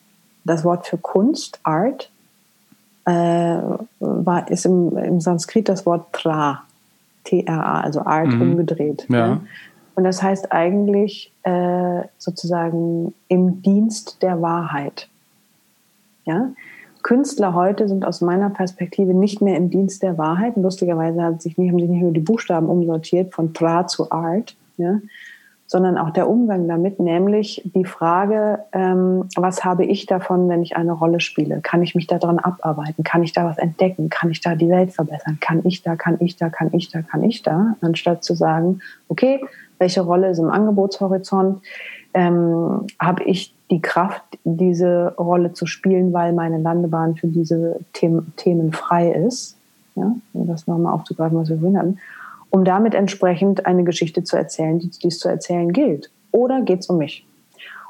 [0.44, 2.12] das Wort für Kunst, Art,
[3.06, 3.12] äh,
[4.00, 6.62] war, ist im, im Sanskrit das Wort Tra,
[7.24, 8.42] T-R-A, also Art mhm.
[8.52, 9.08] umgedreht.
[9.10, 9.18] Ja.
[9.18, 9.42] ja.
[9.96, 15.09] Und das heißt eigentlich äh, sozusagen im Dienst der Wahrheit.
[16.30, 16.52] Ja?
[17.02, 20.58] Künstler heute sind aus meiner Perspektive nicht mehr im Dienst der Wahrheit.
[20.58, 24.56] Lustigerweise haben sich nicht, haben sich nicht nur die Buchstaben umsortiert von Tra zu Art,
[24.78, 25.00] ja?
[25.66, 30.76] sondern auch der Umgang damit, nämlich die Frage, ähm, was habe ich davon, wenn ich
[30.76, 31.62] eine Rolle spiele?
[31.62, 33.04] Kann ich mich daran abarbeiten?
[33.04, 34.10] Kann ich da was entdecken?
[34.10, 35.38] Kann ich da die Welt verbessern?
[35.40, 37.76] Kann ich da, kann ich da, kann ich da, kann ich da?
[37.82, 39.42] Anstatt zu sagen, okay,
[39.78, 41.62] welche Rolle ist im Angebotshorizont?
[42.14, 48.72] Ähm, habe ich die Kraft, diese Rolle zu spielen, weil meine Landebahn für diese Themen,
[48.74, 49.56] frei ist?
[49.96, 52.00] Ja, um das nochmal aufzugreifen, was wir vorhin hatten
[52.50, 56.10] um damit entsprechend eine Geschichte zu erzählen, die, die es zu erzählen gilt?
[56.32, 57.26] Oder geht es um mich?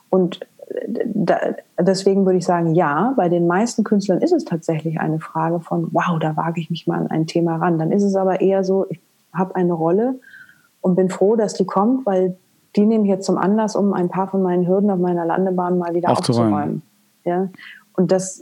[0.09, 1.39] Und äh, da,
[1.79, 5.89] deswegen würde ich sagen, ja, bei den meisten Künstlern ist es tatsächlich eine Frage von,
[5.91, 7.79] wow, da wage ich mich mal an ein Thema ran.
[7.79, 8.99] Dann ist es aber eher so, ich
[9.33, 10.19] habe eine Rolle
[10.81, 12.37] und bin froh, dass die kommt, weil
[12.75, 15.77] die nehme ich jetzt zum Anlass, um ein paar von meinen Hürden auf meiner Landebahn
[15.77, 16.53] mal wieder aufzuräumen.
[16.53, 16.81] aufzuräumen.
[17.25, 17.49] Ja?
[17.93, 18.41] Und das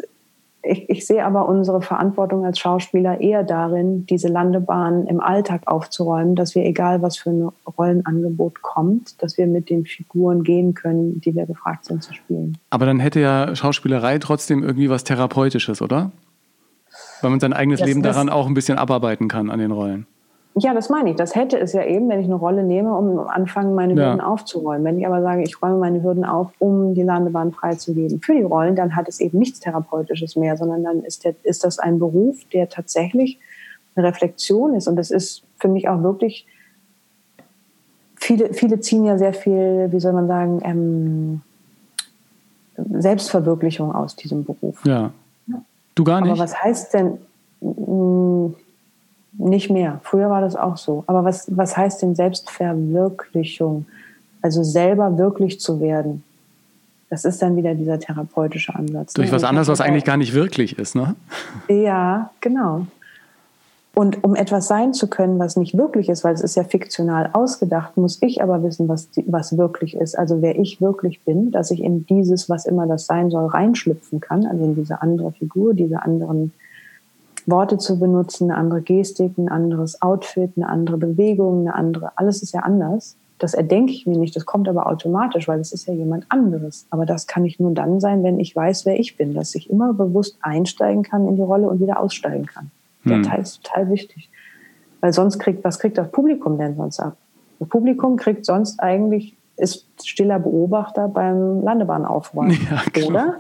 [0.67, 6.36] ich, ich sehe aber unsere Verantwortung als Schauspieler eher darin, diese Landebahn im Alltag aufzuräumen,
[6.36, 11.21] dass wir, egal was für ein Rollenangebot kommt, dass wir mit den Figuren gehen können,
[11.21, 12.57] die wir gefragt sind zu spielen.
[12.69, 16.11] Aber dann hätte ja Schauspielerei trotzdem irgendwie was Therapeutisches, oder?
[17.21, 20.05] Weil man sein eigenes das, Leben daran auch ein bisschen abarbeiten kann an den Rollen.
[20.59, 21.15] Ja, das meine ich.
[21.15, 24.07] Das hätte es ja eben, wenn ich eine Rolle nehme, um anfangen, meine ja.
[24.07, 24.83] Hürden aufzuräumen.
[24.85, 28.41] Wenn ich aber sage, ich räume meine Hürden auf, um die Landebahn freizugeben für die
[28.41, 31.99] Rollen, dann hat es eben nichts Therapeutisches mehr, sondern dann ist, der, ist das ein
[31.99, 33.39] Beruf, der tatsächlich
[33.95, 34.87] eine Reflexion ist.
[34.87, 36.47] Und das ist für mich auch wirklich,
[38.15, 41.41] viele, viele ziehen ja sehr viel, wie soll man sagen, ähm,
[42.99, 44.83] Selbstverwirklichung aus diesem Beruf.
[44.85, 45.11] Ja.
[45.93, 46.31] Du gar nicht.
[46.31, 47.17] Aber was heißt denn,
[47.61, 48.53] mh,
[49.38, 49.99] nicht mehr.
[50.03, 51.03] Früher war das auch so.
[51.07, 53.85] Aber was, was heißt denn Selbstverwirklichung?
[54.41, 56.23] Also selber wirklich zu werden.
[57.09, 59.13] Das ist dann wieder dieser therapeutische Ansatz.
[59.13, 59.35] Durch ne?
[59.35, 61.15] was anderes, was eigentlich gar nicht wirklich ist, ne?
[61.69, 62.88] Ja, genau.
[63.93, 67.31] Und um etwas sein zu können, was nicht wirklich ist, weil es ist ja fiktional
[67.33, 70.15] ausgedacht, muss ich aber wissen, was, was wirklich ist.
[70.15, 74.19] Also wer ich wirklich bin, dass ich in dieses, was immer das sein soll, reinschlüpfen
[74.19, 76.53] kann, also in diese andere Figur, diese anderen
[77.47, 82.43] Worte zu benutzen, eine andere Gestik, ein anderes Outfit, eine andere Bewegung, eine andere, alles
[82.43, 83.15] ist ja anders.
[83.39, 86.87] Das erdenke ich mir nicht, das kommt aber automatisch, weil es ist ja jemand anderes.
[86.89, 89.69] Aber das kann ich nur dann sein, wenn ich weiß, wer ich bin, dass ich
[89.69, 92.71] immer bewusst einsteigen kann in die Rolle und wieder aussteigen kann.
[93.05, 93.23] Der hm.
[93.23, 94.29] Teil ist total wichtig.
[94.99, 97.15] Weil sonst kriegt, was kriegt das Publikum denn sonst ab?
[97.59, 103.37] Das Publikum kriegt sonst eigentlich ist stiller Beobachter beim Landebahnaufräumen, ja, oder?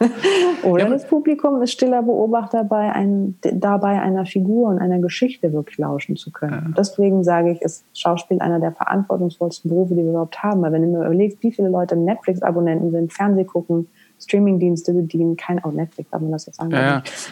[0.62, 5.52] oder ja, das Publikum ist stiller Beobachter bei ein, dabei einer Figur und einer Geschichte
[5.52, 6.66] wirklich lauschen zu können.
[6.68, 6.74] Ja.
[6.78, 10.62] Deswegen sage ich, ist Schauspiel einer der verantwortungsvollsten Berufe, die wir überhaupt haben.
[10.62, 13.88] Weil wenn du mir überlegst, wie viele Leute Netflix-Abonnenten sind, Fernseh gucken,
[14.20, 16.72] Streamingdienste bedienen, kein, oh Netflix, darf man das jetzt sagen?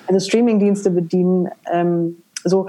[0.09, 2.67] Also Streamingdienste bedienen, ähm, so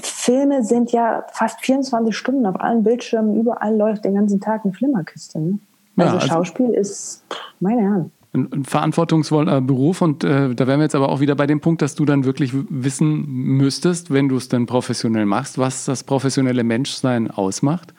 [0.00, 4.72] Filme sind ja fast 24 Stunden auf allen Bildschirmen, überall läuft den ganzen Tag eine
[4.72, 5.38] Flimmerkiste.
[5.38, 5.58] Ne?
[5.96, 7.24] Also, ja, also Schauspiel ist,
[7.60, 8.12] meine Herren.
[8.34, 11.60] Ein, ein verantwortungsvoller Beruf und äh, da wären wir jetzt aber auch wieder bei dem
[11.60, 16.04] Punkt, dass du dann wirklich wissen müsstest, wenn du es dann professionell machst, was das
[16.04, 17.92] professionelle Menschsein ausmacht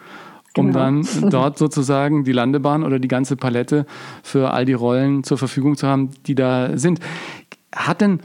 [0.58, 0.80] um genau.
[0.80, 3.86] dann dort sozusagen die Landebahn oder die ganze Palette
[4.22, 7.00] für all die Rollen zur Verfügung zu haben, die da sind.
[7.76, 8.20] Hat denn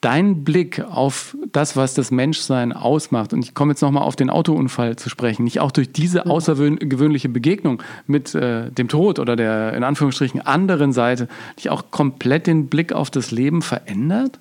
[0.00, 4.30] dein Blick auf das, was das Menschsein ausmacht, und ich komme jetzt nochmal auf den
[4.30, 9.74] Autounfall zu sprechen, nicht auch durch diese außergewöhnliche Begegnung mit äh, dem Tod oder der
[9.74, 14.38] in Anführungsstrichen anderen Seite, dich auch komplett den Blick auf das Leben verändert?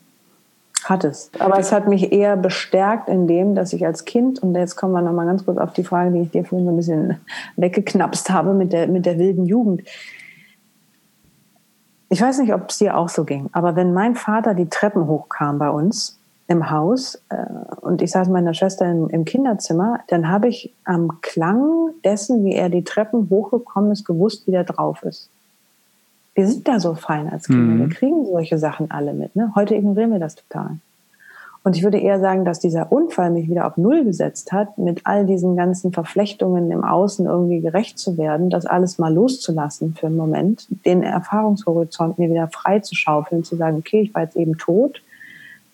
[0.84, 1.32] Hat es.
[1.39, 4.93] Aber es hat mich eher bestärkt in dem, dass ich als Kind, und jetzt kommen
[4.93, 7.18] wir nochmal ganz kurz auf die Frage, die ich dir vorhin so ein bisschen
[7.58, 9.82] weggeknapst habe mit der, mit der wilden Jugend
[12.10, 15.08] ich weiß nicht, ob es dir auch so ging, aber wenn mein Vater die Treppen
[15.08, 17.36] hochkam bei uns im Haus äh,
[17.82, 22.45] und ich saß mit meiner Schwester im, im Kinderzimmer, dann habe ich am Klang dessen,
[22.45, 25.30] wie er die Treppen hochgekommen ist, gewusst, wie der drauf ist.
[26.36, 27.80] Wir sind da so fein als Kinder, mhm.
[27.80, 29.36] wir kriegen solche Sachen alle mit.
[29.36, 29.51] Ne?
[29.55, 30.78] Heute ignorieren wir das total.
[31.68, 35.01] Und ich würde eher sagen, dass dieser Unfall mich wieder auf Null gesetzt hat, mit
[35.03, 40.07] all diesen ganzen Verflechtungen im Außen irgendwie gerecht zu werden, das alles mal loszulassen für
[40.07, 44.38] einen Moment, den Erfahrungshorizont mir wieder frei zu schaufeln, zu sagen, okay, ich war jetzt
[44.38, 45.01] eben tot,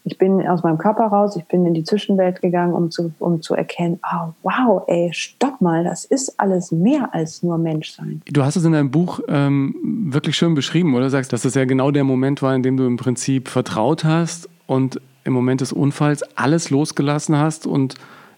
[0.03, 3.43] ich bin aus meinem Körper raus, ich bin in die Zwischenwelt gegangen, um zu, um
[3.43, 8.23] zu erkennen, oh, wow, ey, stopp mal, das ist alles mehr als nur Menschsein.
[8.31, 9.75] Du hast es in deinem Buch ähm,
[10.11, 11.03] wirklich schön beschrieben, oder?
[11.03, 14.03] Du sagst, dass das ja genau der Moment war, in dem du im Prinzip vertraut
[14.03, 17.95] hast und im Moment des Unfalls alles losgelassen hast und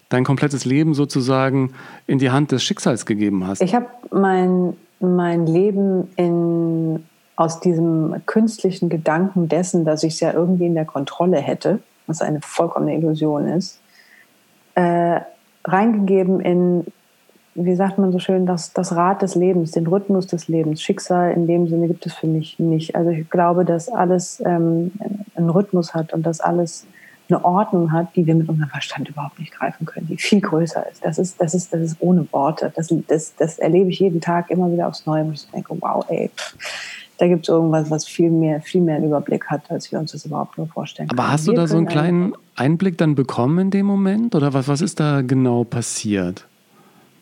[0.08, 1.72] dein komplettes Leben sozusagen
[2.06, 3.60] in die Hand des Schicksals gegeben hast?
[3.62, 10.32] Ich habe mein, mein Leben in, aus diesem künstlichen Gedanken dessen, dass ich es ja
[10.32, 13.80] irgendwie in der Kontrolle hätte, was eine vollkommene Illusion ist,
[14.74, 15.20] äh,
[15.64, 16.86] reingegeben in,
[17.56, 20.82] wie sagt man so schön, das, das Rad des Lebens, den Rhythmus des Lebens.
[20.82, 22.94] Schicksal in dem Sinne gibt es für mich nicht.
[22.94, 24.92] Also ich glaube, dass alles ähm,
[25.34, 26.86] einen Rhythmus hat und dass alles
[27.28, 30.88] eine Ordnung hat, die wir mit unserem Verstand überhaupt nicht greifen können, die viel größer
[30.90, 31.04] ist.
[31.04, 32.72] Das ist, das ist, das ist ohne Worte.
[32.76, 36.04] Das, das, das erlebe ich jeden Tag immer wieder aufs Neue, wo ich denke, wow,
[36.08, 36.30] ey,
[37.18, 40.12] da gibt es irgendwas, was viel mehr, viel mehr einen Überblick hat, als wir uns
[40.12, 41.18] das überhaupt nur vorstellen können.
[41.18, 44.34] Aber hast du da so einen kleinen Einblick dann bekommen in dem Moment?
[44.34, 46.46] Oder was, was ist da genau passiert?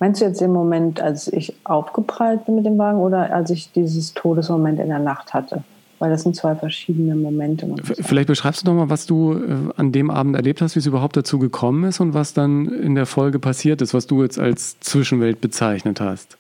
[0.04, 3.72] Meinst du jetzt den Moment, als ich aufgeprallt bin mit dem Wagen oder als ich
[3.72, 5.64] dieses Todesmoment in der Nacht hatte?
[6.00, 7.66] weil das sind zwei verschiedene Momente.
[7.82, 10.86] Vielleicht beschreibst du doch mal, was du äh, an dem Abend erlebt hast, wie es
[10.86, 14.38] überhaupt dazu gekommen ist und was dann in der Folge passiert ist, was du jetzt
[14.38, 16.36] als Zwischenwelt bezeichnet hast.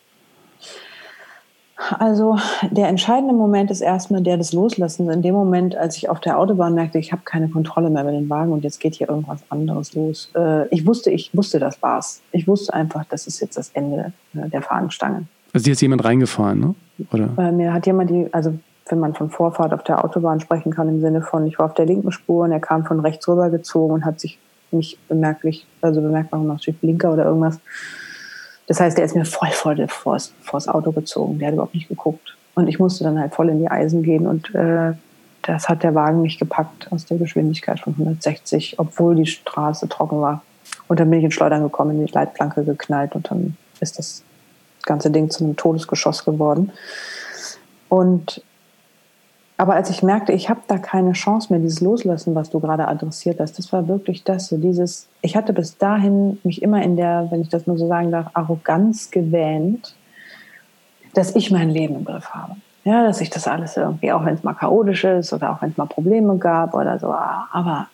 [1.76, 2.38] Also
[2.70, 5.12] der entscheidende Moment ist erstmal der des Loslassens.
[5.12, 8.12] In dem Moment, als ich auf der Autobahn merkte, ich habe keine Kontrolle mehr über
[8.12, 10.30] den Wagen und jetzt geht hier irgendwas anderes los.
[10.36, 12.22] Äh, ich wusste, ich wusste, das war's.
[12.30, 15.24] Ich wusste einfach, das ist jetzt das Ende äh, der Fahnenstange.
[15.52, 16.74] Also hier ist jemand reingefahren, ne?
[17.12, 17.52] Oder?
[17.52, 18.54] Mir hat jemand die, also
[18.88, 21.74] wenn man von Vorfahrt auf der Autobahn sprechen kann, im Sinne von, ich war auf
[21.74, 24.38] der linken Spur und er kam von rechts rüber gezogen und hat sich
[24.70, 27.58] nicht bemerklich, also bemerkbar gemacht durch Blinker oder irgendwas.
[28.66, 31.38] Das heißt, er ist mir voll vor vors, vors Auto gezogen.
[31.38, 32.36] Der hat überhaupt nicht geguckt.
[32.54, 34.92] Und ich musste dann halt voll in die Eisen gehen und äh,
[35.42, 40.20] das hat der Wagen nicht gepackt aus der Geschwindigkeit von 160, obwohl die Straße trocken
[40.20, 40.42] war.
[40.88, 44.22] Und dann bin ich in Schleudern gekommen, in die Leitplanke geknallt und dann ist das
[44.82, 46.72] ganze Ding zu einem Todesgeschoss geworden.
[47.88, 48.42] Und
[49.56, 52.88] aber als ich merkte, ich habe da keine Chance mehr, dieses Loslassen, was du gerade
[52.88, 56.96] adressiert hast, das war wirklich das, so dieses, ich hatte bis dahin mich immer in
[56.96, 59.94] der, wenn ich das mal so sagen darf, Arroganz gewähnt,
[61.14, 62.56] dass ich mein Leben im Griff habe.
[62.82, 65.70] Ja, dass ich das alles irgendwie, auch wenn es mal chaotisch ist oder auch wenn
[65.70, 67.86] es mal Probleme gab oder so, aber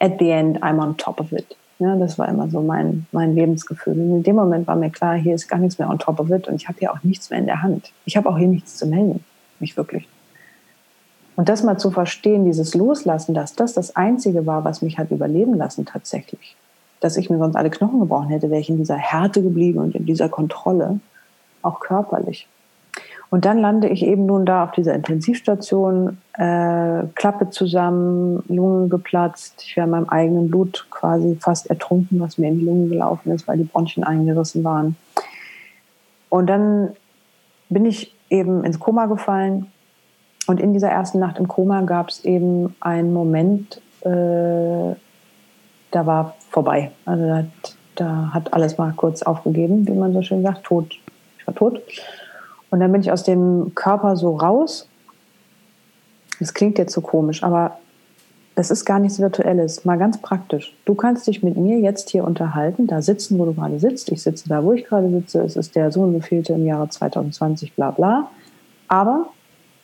[0.00, 1.56] at the end, I'm on top of it.
[1.78, 3.92] Ja, das war immer so mein, mein Lebensgefühl.
[3.94, 6.30] Und in dem Moment war mir klar, hier ist gar nichts mehr on top of
[6.30, 7.92] it und ich habe hier auch nichts mehr in der Hand.
[8.06, 9.24] Ich habe auch hier nichts zu melden.
[9.60, 10.08] Nicht wirklich.
[11.36, 15.10] Und das mal zu verstehen, dieses Loslassen, dass das das Einzige war, was mich hat
[15.10, 16.56] überleben lassen tatsächlich.
[17.00, 19.94] Dass ich mir sonst alle Knochen gebrochen hätte, wäre ich in dieser Härte geblieben und
[19.94, 20.98] in dieser Kontrolle,
[21.60, 22.48] auch körperlich.
[23.28, 29.62] Und dann lande ich eben nun da auf dieser Intensivstation, äh, Klappe zusammen, Lunge geplatzt.
[29.66, 33.32] Ich wäre in meinem eigenen Blut quasi fast ertrunken, was mir in die Lunge gelaufen
[33.32, 34.96] ist, weil die Bronchien eingerissen waren.
[36.30, 36.90] Und dann
[37.68, 39.66] bin ich eben ins Koma gefallen
[40.46, 44.94] und in dieser ersten Nacht im Koma gab es eben einen Moment, äh,
[45.90, 46.92] da war vorbei.
[47.04, 50.98] Also da hat, da hat alles mal kurz aufgegeben, wie man so schön sagt, tot.
[51.38, 51.80] Ich war tot.
[52.70, 54.88] Und dann bin ich aus dem Körper so raus.
[56.38, 57.78] Das klingt jetzt so komisch, aber
[58.54, 60.74] das ist gar nichts Virtuelles, mal ganz praktisch.
[60.86, 64.10] Du kannst dich mit mir jetzt hier unterhalten, da sitzen, wo du gerade sitzt.
[64.10, 65.42] Ich sitze da, wo ich gerade sitze.
[65.42, 68.30] Es ist der so und so im Jahre 2020, bla bla.
[68.88, 69.26] Aber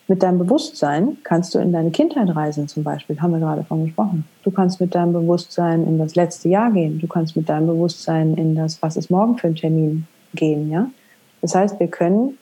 [0.09, 3.85] mit deinem Bewusstsein kannst du in deine Kindheit reisen, zum Beispiel, haben wir gerade von
[3.85, 4.25] gesprochen.
[4.43, 6.99] Du kannst mit deinem Bewusstsein in das letzte Jahr gehen.
[6.99, 10.89] Du kannst mit deinem Bewusstsein in das, was ist morgen für ein Termin gehen, ja.
[11.41, 12.39] Das heißt, wir können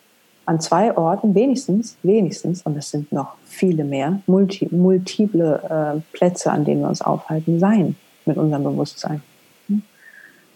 [0.47, 6.51] an zwei Orten wenigstens, wenigstens, und es sind noch viele mehr, multi, multiple äh, Plätze,
[6.51, 7.97] an denen wir uns aufhalten, sein
[8.27, 9.23] mit unserem Bewusstsein.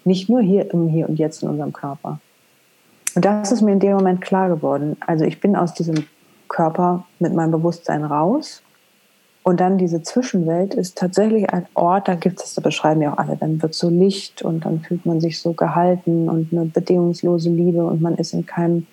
[0.04, 2.20] Nicht nur hier im Hier und Jetzt in unserem Körper.
[3.14, 4.96] Und das ist mir in dem Moment klar geworden.
[5.00, 6.04] Also ich bin aus diesem
[6.54, 8.62] Körper mit meinem Bewusstsein raus.
[9.42, 13.18] Und dann diese Zwischenwelt ist tatsächlich ein Ort, da gibt es, da beschreiben ja auch
[13.18, 17.50] alle, dann wird so Licht und dann fühlt man sich so gehalten und eine bedingungslose
[17.50, 18.86] Liebe und man ist in keinem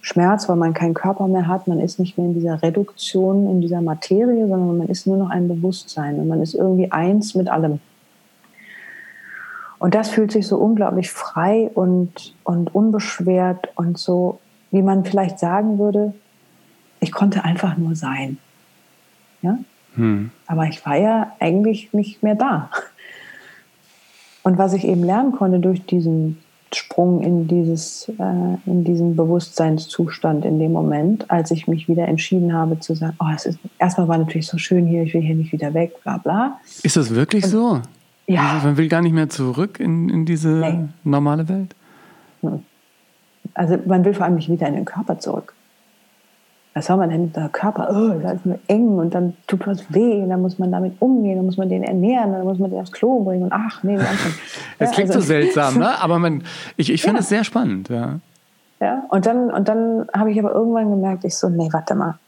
[0.00, 1.68] Schmerz, weil man keinen Körper mehr hat.
[1.68, 5.28] Man ist nicht mehr in dieser Reduktion, in dieser Materie, sondern man ist nur noch
[5.28, 7.80] ein Bewusstsein und man ist irgendwie eins mit allem.
[9.78, 14.38] Und das fühlt sich so unglaublich frei und, und unbeschwert und so,
[14.70, 16.14] wie man vielleicht sagen würde,
[17.02, 18.38] ich konnte einfach nur sein.
[19.42, 19.58] Ja?
[19.96, 20.30] Hm.
[20.46, 22.70] Aber ich war ja eigentlich nicht mehr da.
[24.44, 26.38] Und was ich eben lernen konnte durch diesen
[26.72, 32.54] Sprung in, dieses, äh, in diesen Bewusstseinszustand in dem Moment, als ich mich wieder entschieden
[32.54, 35.34] habe zu sagen, oh, es ist, erstmal war natürlich so schön hier, ich will hier
[35.34, 36.60] nicht wieder weg, bla bla.
[36.82, 37.82] Ist das wirklich Und, so?
[38.26, 38.52] Ja.
[38.54, 40.88] Also man will gar nicht mehr zurück in, in diese nee.
[41.04, 41.74] normale Welt?
[42.40, 42.62] Hm.
[43.54, 45.54] Also man will vor allem nicht wieder in den Körper zurück.
[46.74, 47.88] Was soll man denn der Körper?
[47.90, 50.94] Oh, das ist nur eng und dann tut was weh, und dann muss man damit
[51.00, 53.82] umgehen, dann muss man den ernähren, dann muss man den aufs Klo bringen und ach,
[53.82, 54.32] nee, langsam.
[54.78, 55.98] Das klingt also, so seltsam, ne?
[56.02, 56.44] aber man,
[56.76, 57.36] ich, ich finde es ja.
[57.36, 57.90] sehr spannend.
[57.90, 58.20] Ja,
[58.80, 62.18] ja und dann, und dann habe ich aber irgendwann gemerkt, ich so, nee, warte mal.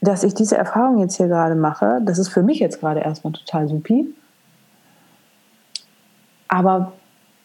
[0.00, 3.32] Dass ich diese Erfahrung jetzt hier gerade mache, das ist für mich jetzt gerade erstmal
[3.32, 4.06] total supi.
[6.48, 6.92] Aber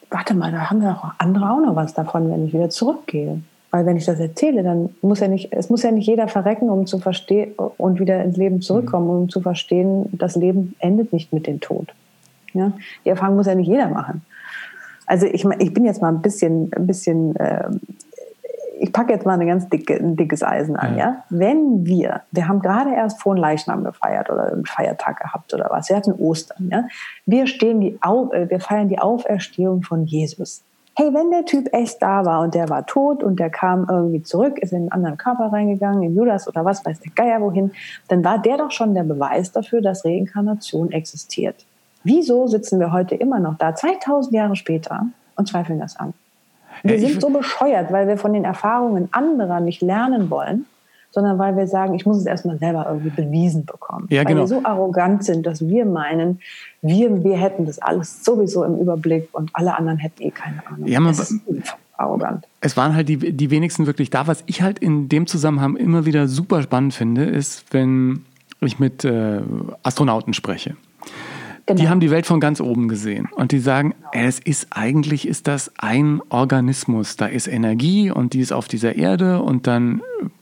[0.10, 3.42] warte mal, da haben wir auch andere auch noch was davon, wenn ich wieder zurückgehe.
[3.72, 6.70] Weil wenn ich das erzähle, dann muss ja nicht, es muss ja nicht jeder verrecken,
[6.70, 9.22] um zu verstehen und wieder ins Leben zurückkommen, mhm.
[9.22, 11.94] um zu verstehen, das Leben endet nicht mit dem Tod.
[12.54, 12.72] Ja?
[13.06, 14.24] Die Erfahrung muss ja nicht jeder machen.
[15.06, 17.70] Also ich, ich bin jetzt mal ein bisschen, ein bisschen, äh,
[18.80, 20.94] ich packe jetzt mal eine ganz dicke, ein dickes Eisen an.
[20.94, 21.00] Ja.
[21.00, 21.24] ja.
[21.30, 25.90] Wenn wir, wir haben gerade erst vor Leichnam gefeiert oder einen Feiertag gehabt oder was,
[25.90, 26.70] wir hatten Ostern.
[26.72, 26.88] Ja.
[27.26, 30.64] Wir stehen die, äh, wir feiern die Auferstehung von Jesus
[31.00, 34.22] hey, wenn der Typ echt da war und der war tot und der kam irgendwie
[34.22, 37.72] zurück, ist in einen anderen Körper reingegangen, in Judas oder was weiß der Geier wohin,
[38.10, 41.56] dann war der doch schon der Beweis dafür, dass Reinkarnation existiert.
[42.04, 45.06] Wieso sitzen wir heute immer noch da, 2000 Jahre später,
[45.38, 46.14] und zweifeln das an?
[46.84, 50.66] Wir sind so bescheuert, weil wir von den Erfahrungen anderer nicht lernen wollen
[51.12, 54.08] sondern weil wir sagen, ich muss es erstmal selber irgendwie bewiesen bekommen.
[54.10, 54.42] Ja, genau.
[54.42, 56.40] Weil wir so arrogant sind, dass wir meinen,
[56.82, 60.88] wir, wir hätten das alles sowieso im Überblick und alle anderen hätten eh keine Ahnung.
[60.88, 61.16] Ja, man,
[61.98, 62.48] arrogant.
[62.62, 64.28] Es waren halt die, die wenigsten wirklich da.
[64.28, 68.26] Was ich halt in dem Zusammenhang immer wieder super spannend finde, ist, wenn
[68.62, 69.42] ich mit äh,
[69.84, 70.76] Astronauten spreche.
[71.66, 71.82] Genau.
[71.82, 75.48] Die haben die Welt von ganz oben gesehen und die sagen, es ist eigentlich ist
[75.48, 80.02] das ein Organismus, da ist Energie und die ist auf dieser Erde und dann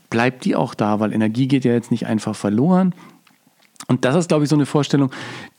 [0.10, 2.94] bleibt die auch da, weil Energie geht ja jetzt nicht einfach verloren.
[3.88, 5.12] Und das ist, glaube ich, so eine Vorstellung,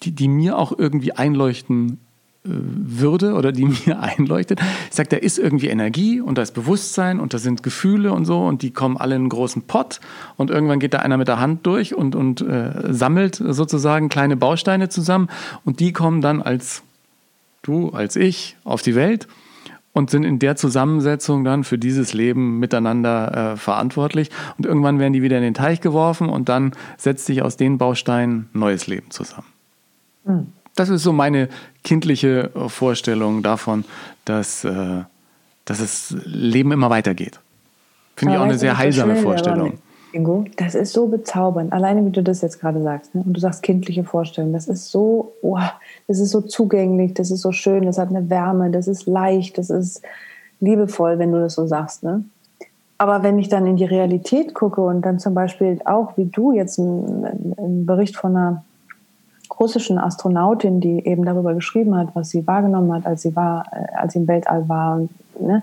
[0.02, 1.98] die, die mir auch irgendwie einleuchten
[2.44, 4.60] äh, würde oder die mir einleuchtet.
[4.90, 8.24] Ich sage, da ist irgendwie Energie und da ist Bewusstsein und da sind Gefühle und
[8.24, 10.00] so und die kommen alle in einen großen Pott
[10.36, 14.36] und irgendwann geht da einer mit der Hand durch und, und äh, sammelt sozusagen kleine
[14.36, 15.28] Bausteine zusammen
[15.64, 16.82] und die kommen dann als
[17.62, 19.26] du, als ich auf die Welt
[19.98, 24.30] und sind in der Zusammensetzung dann für dieses Leben miteinander äh, verantwortlich.
[24.56, 27.78] Und irgendwann werden die wieder in den Teich geworfen und dann setzt sich aus den
[27.78, 29.48] Bausteinen neues Leben zusammen.
[30.24, 30.52] Mhm.
[30.76, 31.48] Das ist so meine
[31.82, 33.84] kindliche äh, Vorstellung davon,
[34.24, 35.02] dass, äh,
[35.64, 37.40] dass das Leben immer weitergeht.
[38.14, 39.78] Finde ich auch eine sehr heilsame Vorstellung.
[40.12, 41.72] Ingo, das ist so bezaubernd.
[41.72, 43.16] Alleine wie du das jetzt gerade sagst.
[43.16, 43.24] Ne?
[43.26, 44.52] Und du sagst kindliche Vorstellung.
[44.52, 45.58] Das ist so, oh,
[46.08, 49.58] das ist so zugänglich, das ist so schön, das hat eine Wärme, das ist leicht,
[49.58, 50.02] das ist
[50.58, 52.02] liebevoll, wenn du das so sagst.
[52.02, 52.24] Ne?
[52.96, 56.52] Aber wenn ich dann in die Realität gucke und dann zum Beispiel auch wie du
[56.52, 58.64] jetzt einen, einen Bericht von einer
[59.60, 63.94] russischen Astronautin, die eben darüber geschrieben hat, was sie wahrgenommen hat, als sie war, äh,
[63.96, 65.00] als sie im Weltall war,
[65.38, 65.62] ne,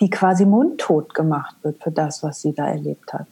[0.00, 3.26] die quasi mundtot gemacht wird für das, was sie da erlebt hat.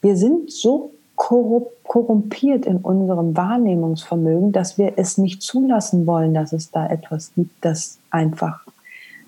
[0.00, 6.70] Wir sind so korrumpiert in unserem Wahrnehmungsvermögen, dass wir es nicht zulassen wollen, dass es
[6.70, 8.60] da etwas gibt, das einfach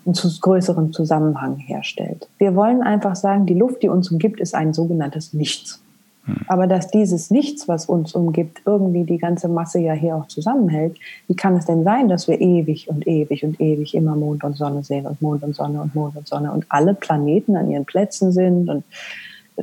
[0.05, 2.27] einen größeren Zusammenhang herstellt.
[2.37, 5.81] Wir wollen einfach sagen, die Luft, die uns umgibt, ist ein sogenanntes Nichts.
[6.25, 6.37] Hm.
[6.47, 10.97] Aber dass dieses Nichts, was uns umgibt, irgendwie die ganze Masse ja hier auch zusammenhält,
[11.27, 14.55] wie kann es denn sein, dass wir ewig und ewig und ewig immer Mond und
[14.55, 17.85] Sonne sehen und Mond und Sonne und Mond und Sonne und alle Planeten an ihren
[17.85, 18.83] Plätzen sind und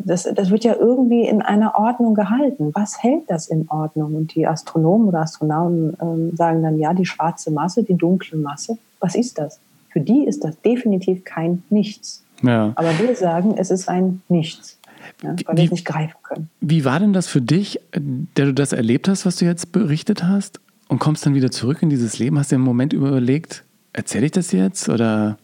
[0.04, 2.70] das, das wird ja irgendwie in einer Ordnung gehalten.
[2.74, 4.14] Was hält das in Ordnung?
[4.14, 8.78] Und die Astronomen oder Astronauten ähm, sagen dann, ja, die schwarze Masse, die dunkle Masse,
[9.00, 9.60] was ist das?
[9.90, 12.22] Für die ist das definitiv kein Nichts.
[12.42, 12.72] Ja.
[12.74, 14.78] Aber wir sagen, es ist ein Nichts,
[15.22, 16.50] ja, weil wie, wir es nicht greifen können.
[16.60, 20.24] Wie war denn das für dich, der du das erlebt hast, was du jetzt berichtet
[20.24, 22.38] hast, und kommst dann wieder zurück in dieses Leben?
[22.38, 25.38] Hast du im Moment überlegt, erzähle ich das jetzt oder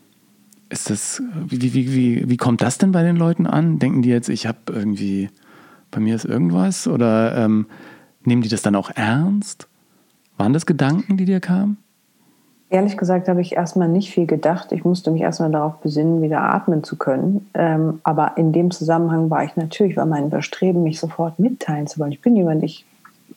[0.73, 3.79] ist das, wie, wie, wie, wie kommt das denn bei den Leuten an?
[3.79, 5.29] Denken die jetzt, ich habe irgendwie,
[5.91, 6.89] bei mir ist irgendwas?
[6.89, 7.67] Oder ähm,
[8.25, 9.69] nehmen die das dann auch ernst?
[10.39, 11.77] Waren das Gedanken, die dir kamen?
[12.71, 14.73] Ehrlich gesagt habe ich erstmal nicht viel gedacht.
[14.73, 17.47] Ich musste mich erstmal darauf besinnen, wieder atmen zu können.
[17.53, 22.01] Ähm, aber in dem Zusammenhang war ich natürlich, war mein Bestreben, mich sofort mitteilen zu
[22.01, 22.13] wollen.
[22.13, 22.87] Ich bin jemand, ich,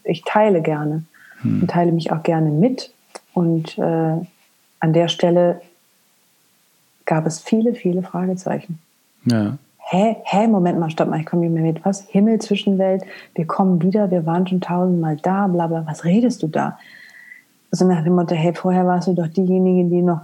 [0.06, 1.04] ich teile gerne
[1.42, 1.64] hm.
[1.64, 2.94] und teile mich auch gerne mit.
[3.34, 3.82] Und äh,
[4.80, 5.60] an der Stelle
[7.06, 8.80] gab es viele, viele Fragezeichen.
[9.26, 9.58] Ja.
[9.78, 11.86] Hä, hä, Moment mal, stopp mal, ich komme nicht mehr mit.
[11.86, 12.02] Was?
[12.08, 13.04] Himmel, Zwischenwelt,
[13.36, 16.80] wir kommen wieder, wir waren schon tausendmal da, bla bla, was redest du da?
[17.72, 20.22] Also nach dem Motto, hey, vorher warst du doch diejenige, die noch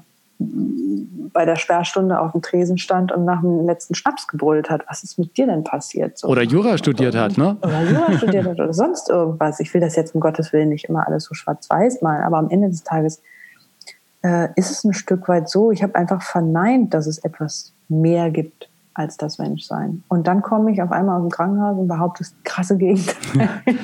[1.34, 4.84] bei der Sperrstunde auf dem Tresen stand und nach dem letzten Schnaps gebrüllt hat.
[4.90, 6.18] Was ist mit dir denn passiert?
[6.18, 7.58] So, oder Jura studiert hat, ne?
[7.62, 9.60] Oder Jura studiert hat oder sonst irgendwas.
[9.60, 12.50] Ich will das jetzt um Gottes Willen nicht immer alles so schwarz-weiß malen, aber am
[12.50, 13.22] Ende des Tages
[14.24, 18.30] äh, ist es ein Stück weit so, ich habe einfach verneint, dass es etwas mehr
[18.30, 20.04] gibt als das Menschsein.
[20.10, 23.50] Und dann komme ich auf einmal aus dem Krankenhaus und behaupte das krasse Gegenteil.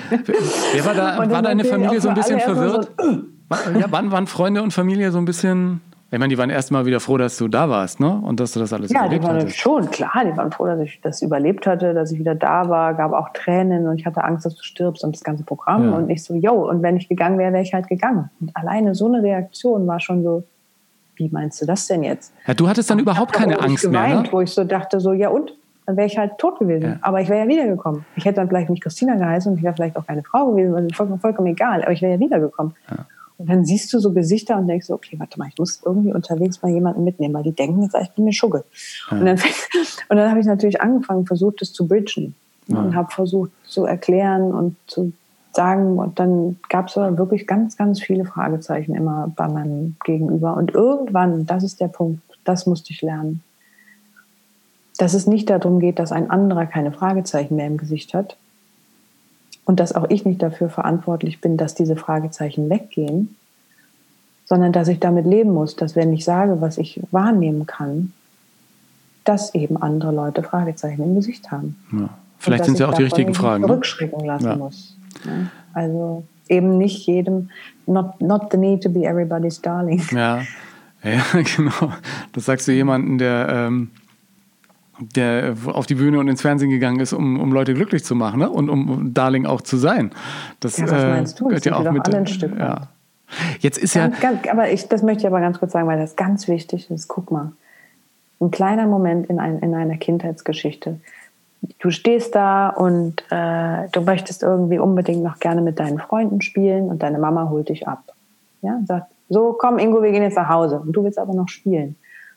[0.73, 1.29] Wer war da?
[1.29, 2.91] War deine Familie so ein bisschen verwirrt?
[2.99, 6.71] So, ja, wann waren Freunde und Familie so ein bisschen ich meine, die waren erst
[6.71, 8.21] mal wieder froh, dass du da warst, ne?
[8.23, 9.33] Und dass du das alles ja, überlebt hast.
[9.33, 10.23] Ja, die waren schon, klar.
[10.25, 12.93] Die waren froh, dass ich das überlebt hatte, dass ich wieder da war.
[12.93, 15.89] Gab auch Tränen und ich hatte Angst, dass du stirbst und das ganze Programm.
[15.89, 15.97] Ja.
[15.97, 18.29] Und ich so, yo, und wenn ich gegangen wäre, wäre ich halt gegangen.
[18.39, 20.43] Und alleine so eine Reaktion war schon so,
[21.17, 22.33] wie meinst du das denn jetzt?
[22.45, 24.29] Ja, du hattest dann überhaupt keine Angst geweint, mehr, ne?
[24.31, 25.57] Wo ich so dachte, so, ja und?
[25.85, 26.83] Dann wäre ich halt tot gewesen.
[26.83, 26.97] Ja.
[27.01, 28.05] Aber ich wäre ja wiedergekommen.
[28.15, 30.75] Ich hätte dann vielleicht nicht Christina geheißen und ich wäre vielleicht auch keine Frau gewesen,
[30.75, 31.81] also vollkommen, vollkommen egal.
[31.81, 32.73] Aber ich wäre ja wiedergekommen.
[32.89, 33.05] Ja.
[33.37, 36.61] Und dann siehst du so Gesichter und denkst, okay, warte mal, ich muss irgendwie unterwegs
[36.61, 38.63] mal jemanden mitnehmen, weil die denken jetzt, ich bin mir Schugge.
[39.11, 39.17] Ja.
[39.19, 39.37] Und dann,
[40.09, 42.35] und dann habe ich natürlich angefangen, versucht, es zu bridgen.
[42.67, 42.79] Ja.
[42.79, 45.13] Und habe versucht zu erklären und zu
[45.53, 45.99] sagen.
[45.99, 50.55] Und dann gab es wirklich ganz, ganz viele Fragezeichen immer bei meinem Gegenüber.
[50.55, 53.43] Und irgendwann, das ist der Punkt, das musste ich lernen.
[54.97, 58.37] Dass es nicht darum geht, dass ein anderer keine Fragezeichen mehr im Gesicht hat,
[59.67, 63.35] und dass auch ich nicht dafür verantwortlich bin, dass diese Fragezeichen weggehen,
[64.45, 68.13] sondern dass ich damit leben muss, dass wenn ich sage, was ich wahrnehmen kann,
[69.25, 71.75] dass eben andere Leute Fragezeichen im Gesicht haben.
[71.91, 72.09] Ja.
[72.39, 73.65] Vielleicht sind es ja auch die richtigen Fragen.
[73.65, 73.69] Ne?
[73.69, 74.55] Rückschrecken lassen ja.
[74.55, 74.95] muss.
[75.73, 77.49] Also eben nicht jedem,
[77.87, 80.01] not, not the need to be everybody's darling.
[80.11, 80.43] Ja,
[81.03, 81.21] ja
[81.57, 81.91] genau.
[82.31, 83.91] Das sagst du jemanden, der ähm,
[84.99, 88.39] der auf die Bühne und ins Fernsehen gegangen ist, um, um Leute glücklich zu machen
[88.39, 88.49] ne?
[88.49, 90.11] und um Darling auch zu sein.
[90.59, 91.49] Das, ja, was äh, meinst du?
[91.49, 92.87] Das ja auch mit, ein Stück ja.
[93.59, 94.29] Jetzt ist ganz, ja.
[94.31, 97.07] Ganz, aber ich, das möchte ich aber ganz kurz sagen, weil das ganz wichtig ist.
[97.07, 97.51] Guck mal,
[98.39, 100.99] ein kleiner Moment in, ein, in einer Kindheitsgeschichte.
[101.79, 106.89] Du stehst da und äh, du möchtest irgendwie unbedingt noch gerne mit deinen Freunden spielen
[106.89, 108.03] und deine Mama holt dich ab.
[108.61, 111.49] Ja, sagt, so komm Ingo, wir gehen jetzt nach Hause und du willst aber noch
[111.49, 111.95] spielen.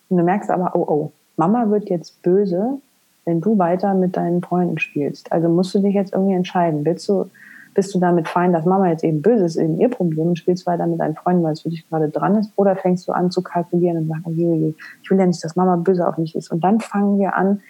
[0.08, 2.80] Und du merkst aber, oh oh, Mama wird jetzt böse,
[3.24, 5.32] wenn du weiter mit deinen Freunden spielst.
[5.32, 6.84] Also musst du dich jetzt irgendwie entscheiden.
[6.84, 7.30] Willst du,
[7.74, 10.66] bist du damit fein, dass Mama jetzt eben böse ist, eben ihr Problem und spielst
[10.66, 12.52] weiter mit deinen Freunden, weil es für dich gerade dran ist?
[12.56, 15.76] Oder fängst du an zu kalkulieren und sagst, oh ich will ja nicht, dass Mama
[15.76, 16.52] böse auf mich ist.
[16.52, 17.62] Und dann fangen wir an,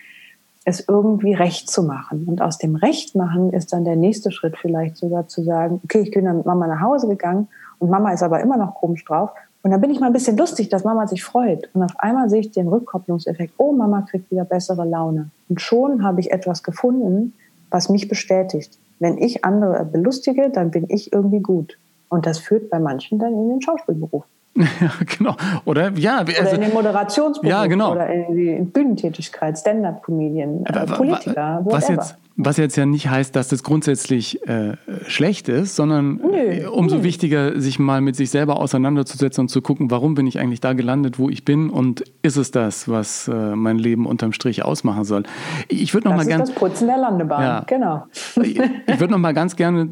[0.64, 2.24] es irgendwie recht zu machen.
[2.26, 6.00] Und aus dem Recht machen ist dann der nächste Schritt vielleicht sogar zu sagen, okay,
[6.00, 7.46] ich bin dann mit Mama nach Hause gegangen
[7.78, 9.30] und Mama ist aber immer noch komisch drauf
[9.62, 11.68] und dann bin ich mal ein bisschen lustig, dass Mama sich freut.
[11.74, 13.54] Und auf einmal sehe ich den Rückkopplungseffekt.
[13.58, 15.30] Oh, Mama kriegt wieder bessere Laune.
[15.48, 17.34] Und schon habe ich etwas gefunden,
[17.70, 18.78] was mich bestätigt.
[18.98, 21.78] Wenn ich andere belustige, dann bin ich irgendwie gut.
[22.08, 24.24] Und das führt bei manchen dann in den Schauspielberuf.
[24.80, 25.36] Ja, genau.
[25.64, 27.92] Oder ja, also, oder in den Moderationsberuf ja, genau.
[27.92, 33.48] oder in die Bühnentätigkeit, Stand-up-Comedian, äh, Politiker, was jetzt, was jetzt ja nicht heißt, dass
[33.48, 34.76] das grundsätzlich äh,
[35.06, 37.02] schlecht ist, sondern nö, umso nö.
[37.02, 40.72] wichtiger, sich mal mit sich selber auseinanderzusetzen und zu gucken, warum bin ich eigentlich da
[40.72, 45.04] gelandet, wo ich bin und ist es das, was äh, mein Leben unterm Strich ausmachen
[45.04, 45.24] soll.
[45.68, 47.64] Ich würde noch das mal gerne das Putzen der Landebahn, ja.
[47.66, 48.06] genau.
[48.42, 49.90] ich, ich würde noch mal ganz gerne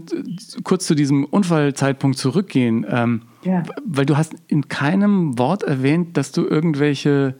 [0.65, 2.87] kurz zu diesem Unfallzeitpunkt zurückgehen.
[2.89, 3.63] Ähm, ja.
[3.85, 7.35] Weil du hast in keinem Wort erwähnt, dass du irgendwelche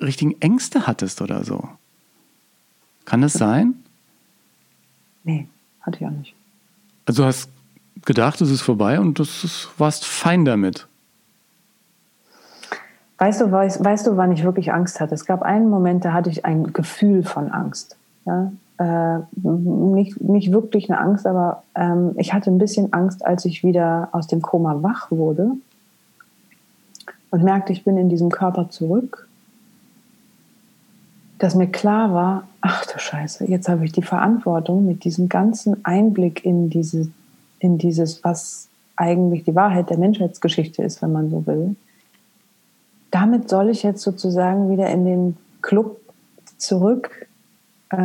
[0.00, 1.68] richtigen Ängste hattest oder so.
[3.04, 3.74] Kann das sein?
[5.24, 5.48] Nee,
[5.80, 6.34] hatte ich auch nicht.
[7.06, 7.50] Also du hast
[8.04, 9.24] gedacht, es ist vorbei und du
[9.78, 10.86] warst fein damit.
[13.18, 15.14] Weißt du, weißt, weißt du, wann ich wirklich Angst hatte?
[15.14, 17.96] Es gab einen Moment, da hatte ich ein Gefühl von Angst.
[18.24, 18.52] Ja?
[18.78, 23.64] äh, nicht, nicht wirklich eine Angst, aber ähm, ich hatte ein bisschen Angst, als ich
[23.64, 25.52] wieder aus dem Koma wach wurde
[27.30, 29.27] und merkte, ich bin in diesem Körper zurück,
[31.38, 35.84] dass mir klar war, ach du Scheiße, jetzt habe ich die Verantwortung mit diesem ganzen
[35.84, 37.08] Einblick in, diese,
[37.60, 41.76] in dieses, was eigentlich die Wahrheit der Menschheitsgeschichte ist, wenn man so will.
[43.10, 46.00] Damit soll ich jetzt sozusagen wieder in den Club
[46.56, 47.28] zurück
[47.90, 47.96] äh,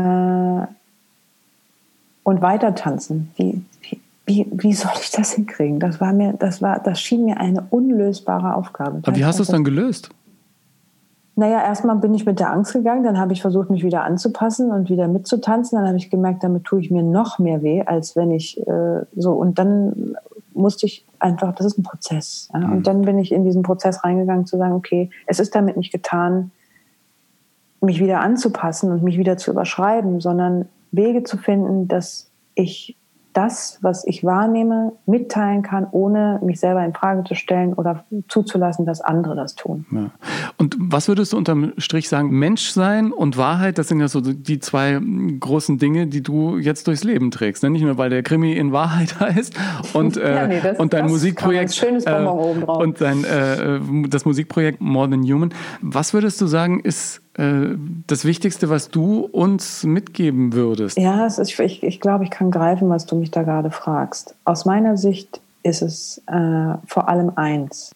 [2.23, 3.31] und weiter tanzen.
[3.35, 3.63] Wie,
[4.25, 5.79] wie, wie soll ich das hinkriegen?
[5.79, 9.01] Das war mir, das war, das schien mir eine unlösbare Aufgabe.
[9.03, 10.09] Aber wie hast du es dann gelöst?
[11.35, 14.71] Naja, erstmal bin ich mit der Angst gegangen, dann habe ich versucht, mich wieder anzupassen
[14.71, 15.77] und wieder mitzutanzen.
[15.77, 19.01] Dann habe ich gemerkt, damit tue ich mir noch mehr weh, als wenn ich äh,
[19.15, 19.33] so.
[19.33, 20.15] Und dann
[20.53, 22.49] musste ich einfach, das ist ein Prozess.
[22.53, 22.59] Ja?
[22.59, 22.71] Mhm.
[22.73, 25.91] Und dann bin ich in diesen Prozess reingegangen, zu sagen, okay, es ist damit nicht
[25.91, 26.51] getan
[27.83, 32.95] mich wieder anzupassen und mich wieder zu überschreiben, sondern Wege zu finden, dass ich
[33.33, 38.85] das, was ich wahrnehme, mitteilen kann, ohne mich selber in Frage zu stellen oder zuzulassen,
[38.85, 39.85] dass andere das tun.
[39.91, 40.11] Ja.
[40.57, 42.29] Und was würdest du unterm Strich sagen?
[42.29, 44.99] Menschsein und Wahrheit, das sind ja so die zwei
[45.39, 47.63] großen Dinge, die du jetzt durchs Leben trägst.
[47.63, 47.71] Ne?
[47.71, 49.55] Nicht nur, weil der Krimi in Wahrheit heißt
[49.93, 54.79] und, äh, ja, nee, das, und dein Musikprojekt schönes äh, und dein, äh, das Musikprojekt
[54.81, 55.53] More Than Human.
[55.81, 60.97] Was würdest du sagen, ist äh, das Wichtigste, was du uns mitgeben würdest?
[60.99, 64.35] Ja, ist, ich, ich glaube, ich kann greifen, was du mich da gerade fragst.
[64.45, 67.91] Aus meiner Sicht ist es äh, vor allem eins.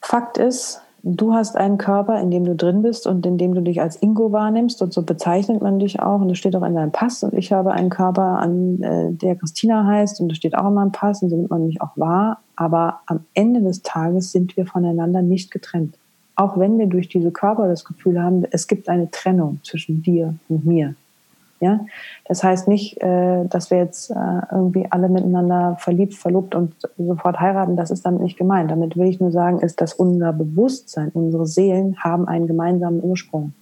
[0.00, 3.62] Fakt ist, du hast einen Körper, in dem du drin bist und in dem du
[3.62, 6.74] dich als Ingo wahrnimmst und so bezeichnet man dich auch und das steht auch in
[6.74, 10.56] deinem Pass und ich habe einen Körper, an äh, der Christina heißt und das steht
[10.56, 13.82] auch in meinem Pass und so nimmt man mich auch wahr, aber am Ende des
[13.82, 15.94] Tages sind wir voneinander nicht getrennt.
[16.40, 20.32] Auch wenn wir durch diese Körper das Gefühl haben, es gibt eine Trennung zwischen dir
[20.48, 20.94] und mir.
[21.60, 21.80] Ja,
[22.24, 24.14] das heißt nicht, äh, dass wir jetzt äh,
[24.50, 27.76] irgendwie alle miteinander verliebt, verlobt und sofort heiraten.
[27.76, 28.70] Das ist damit nicht gemeint.
[28.70, 33.52] Damit will ich nur sagen, ist, dass unser Bewusstsein, unsere Seelen haben einen gemeinsamen Ursprung.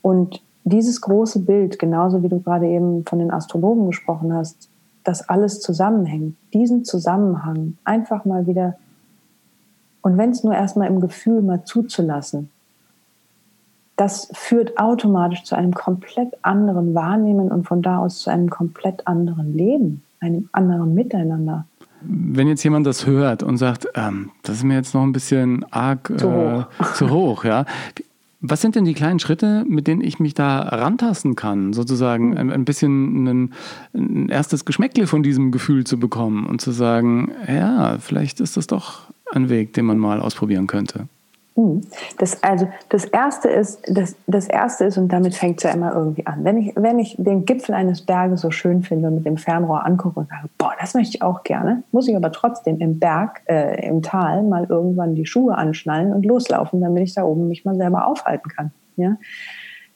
[0.00, 4.70] Und dieses große Bild, genauso wie du gerade eben von den Astrologen gesprochen hast,
[5.04, 8.76] dass alles zusammenhängt, diesen Zusammenhang einfach mal wieder
[10.02, 12.50] und wenn es nur erstmal im Gefühl mal zuzulassen,
[14.00, 19.06] das führt automatisch zu einem komplett anderen Wahrnehmen und von da aus zu einem komplett
[19.06, 21.66] anderen Leben, einem anderen Miteinander.
[22.00, 25.66] Wenn jetzt jemand das hört und sagt, ähm, das ist mir jetzt noch ein bisschen
[25.70, 27.66] arg zu hoch, äh, zu hoch ja.
[28.40, 32.50] Was sind denn die kleinen Schritte, mit denen ich mich da rantasten kann, sozusagen ein,
[32.50, 33.52] ein bisschen ein,
[33.92, 38.66] ein erstes Geschmäckle von diesem Gefühl zu bekommen und zu sagen, ja, vielleicht ist das
[38.66, 41.08] doch ein Weg, den man mal ausprobieren könnte.
[41.56, 41.82] Hm.
[42.18, 45.92] Das, also das erste ist, das, das erste ist, und damit fängt es ja immer
[45.94, 46.44] irgendwie an.
[46.44, 49.84] Wenn ich, wenn ich den Gipfel eines Berges so schön finde und mit dem Fernrohr
[49.84, 53.42] angucke und sage, boah, das möchte ich auch gerne, muss ich aber trotzdem im Berg,
[53.46, 57.64] äh, im Tal mal irgendwann die Schuhe anschnallen und loslaufen, damit ich da oben mich
[57.64, 58.70] mal selber aufhalten kann.
[58.96, 59.16] Ja?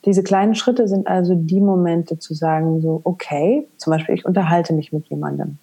[0.05, 4.75] Diese kleinen Schritte sind also die Momente zu sagen, so, okay, zum Beispiel, ich unterhalte
[4.75, 5.59] mich mit jemandem.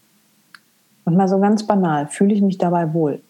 [1.06, 3.22] Und mal so ganz banal, fühle ich mich dabei wohl?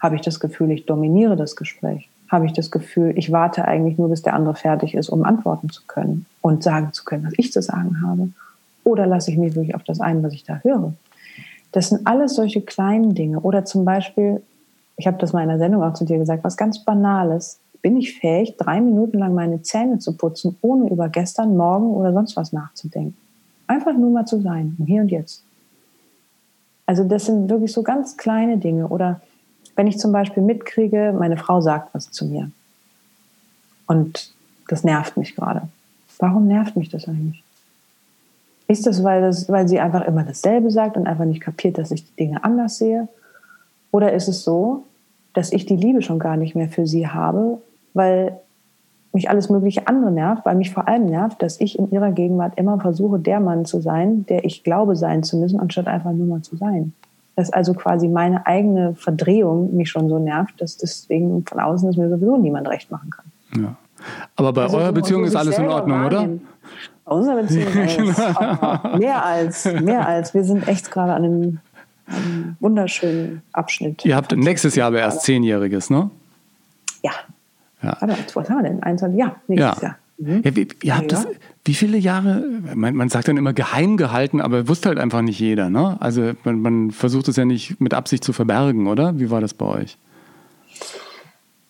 [0.00, 2.08] Habe ich das Gefühl, ich dominiere das Gespräch?
[2.28, 5.68] Habe ich das Gefühl, ich warte eigentlich nur, bis der andere fertig ist, um antworten
[5.68, 8.30] zu können und sagen zu können, was ich zu sagen habe?
[8.84, 10.94] Oder lasse ich mich wirklich auf das ein, was ich da höre?
[11.72, 13.40] Das sind alles solche kleinen Dinge.
[13.40, 14.42] Oder zum Beispiel,
[14.96, 17.58] ich habe das mal in der Sendung auch zu dir gesagt, was ganz Banales.
[17.82, 22.12] Bin ich fähig, drei Minuten lang meine Zähne zu putzen, ohne über gestern, morgen oder
[22.12, 23.16] sonst was nachzudenken?
[23.66, 25.42] Einfach nur mal zu sein, Hier und Jetzt.
[26.86, 28.88] Also das sind wirklich so ganz kleine Dinge.
[28.88, 29.20] Oder
[29.76, 32.50] wenn ich zum Beispiel mitkriege, meine Frau sagt was zu mir
[33.86, 34.32] und
[34.68, 35.62] das nervt mich gerade.
[36.18, 37.42] Warum nervt mich das eigentlich?
[38.68, 41.90] Ist das weil, das, weil sie einfach immer dasselbe sagt und einfach nicht kapiert, dass
[41.90, 43.08] ich die Dinge anders sehe?
[43.90, 44.84] Oder ist es so,
[45.34, 47.60] dass ich die Liebe schon gar nicht mehr für sie habe,
[47.94, 48.38] weil
[49.12, 52.56] mich alles mögliche andere nervt, weil mich vor allem nervt, dass ich in ihrer Gegenwart
[52.56, 56.28] immer versuche, der Mann zu sein, der ich glaube sein zu müssen, anstatt einfach nur
[56.28, 56.92] mal zu sein
[57.40, 61.96] dass also quasi meine eigene Verdrehung mich schon so nervt, dass deswegen von außen es
[61.96, 63.62] mir sowieso niemand recht machen kann.
[63.62, 63.76] Ja.
[64.36, 66.28] Aber bei also eurer Beziehung ist alles in Ordnung, oder?
[67.06, 67.72] Bei unserer Beziehung
[68.08, 68.18] ist
[68.98, 70.34] mehr als, mehr als.
[70.34, 71.58] Wir sind echt gerade an einem,
[72.06, 74.04] einem wunderschönen Abschnitt.
[74.04, 76.10] Ihr habt nächstes Jahr aber erst Zehnjähriges, ne?
[77.02, 77.12] Ja.
[77.82, 77.96] ja.
[78.00, 78.82] Aber was haben wir denn?
[78.82, 79.88] 21, ja, nächstes ja.
[79.88, 79.96] Jahr.
[80.20, 80.42] Mhm.
[80.44, 81.18] Ja, wie, ihr habt ja.
[81.18, 81.26] das,
[81.64, 82.44] wie viele Jahre,
[82.74, 85.70] man, man, sagt dann immer geheim gehalten, aber wusste halt einfach nicht jeder.
[85.70, 85.96] Ne?
[86.00, 89.18] Also man, man versucht es ja nicht mit Absicht zu verbergen, oder?
[89.18, 89.98] Wie war das bei euch?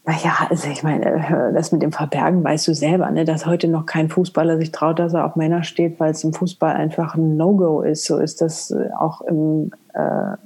[0.05, 3.69] Naja, also ich meine, äh, das mit dem Verbergen weißt du selber, ne, dass heute
[3.69, 7.15] noch kein Fußballer sich traut, dass er auf Männer steht, weil es im Fußball einfach
[7.15, 8.05] ein No-Go ist.
[8.07, 10.37] So ist das äh, auch im, äh,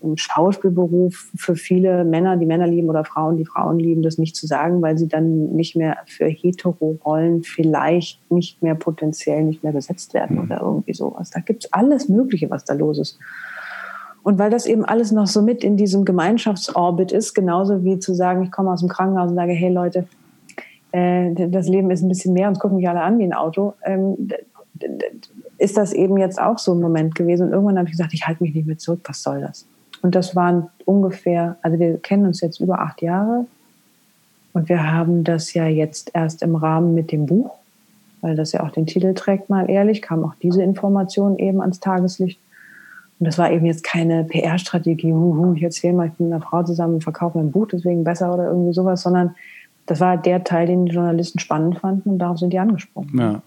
[0.00, 4.36] im Schauspielberuf für viele Männer, die Männer lieben oder Frauen, die Frauen lieben, das nicht
[4.36, 9.72] zu sagen, weil sie dann nicht mehr für Hetero-Rollen vielleicht nicht mehr potenziell nicht mehr
[9.72, 10.42] besetzt werden mhm.
[10.44, 11.30] oder irgendwie sowas.
[11.30, 13.18] Da gibt's alles Mögliche, was da los ist.
[14.22, 18.14] Und weil das eben alles noch so mit in diesem Gemeinschaftsorbit ist, genauso wie zu
[18.14, 20.06] sagen, ich komme aus dem Krankenhaus und sage, hey Leute,
[20.92, 23.74] äh, das Leben ist ein bisschen mehr, uns gucken mich alle an wie ein Auto,
[23.84, 24.28] ähm,
[25.58, 27.46] ist das eben jetzt auch so ein Moment gewesen.
[27.46, 29.66] Und irgendwann habe ich gesagt, ich halte mich nicht mehr zurück, was soll das?
[30.02, 33.46] Und das waren ungefähr, also wir kennen uns jetzt über acht Jahre
[34.52, 37.50] und wir haben das ja jetzt erst im Rahmen mit dem Buch,
[38.20, 41.80] weil das ja auch den Titel trägt, mal ehrlich, kam auch diese Information eben ans
[41.80, 42.40] Tageslicht.
[43.18, 45.12] Und das war eben jetzt keine PR-Strategie,
[45.56, 48.32] ich erzähle mal, ich bin mit einer Frau zusammen und verkaufe ein Buch, deswegen besser
[48.32, 49.34] oder irgendwie sowas, sondern
[49.86, 53.18] das war der Teil, den die Journalisten spannend fanden und darauf sind die angesprungen.
[53.18, 53.42] Ja.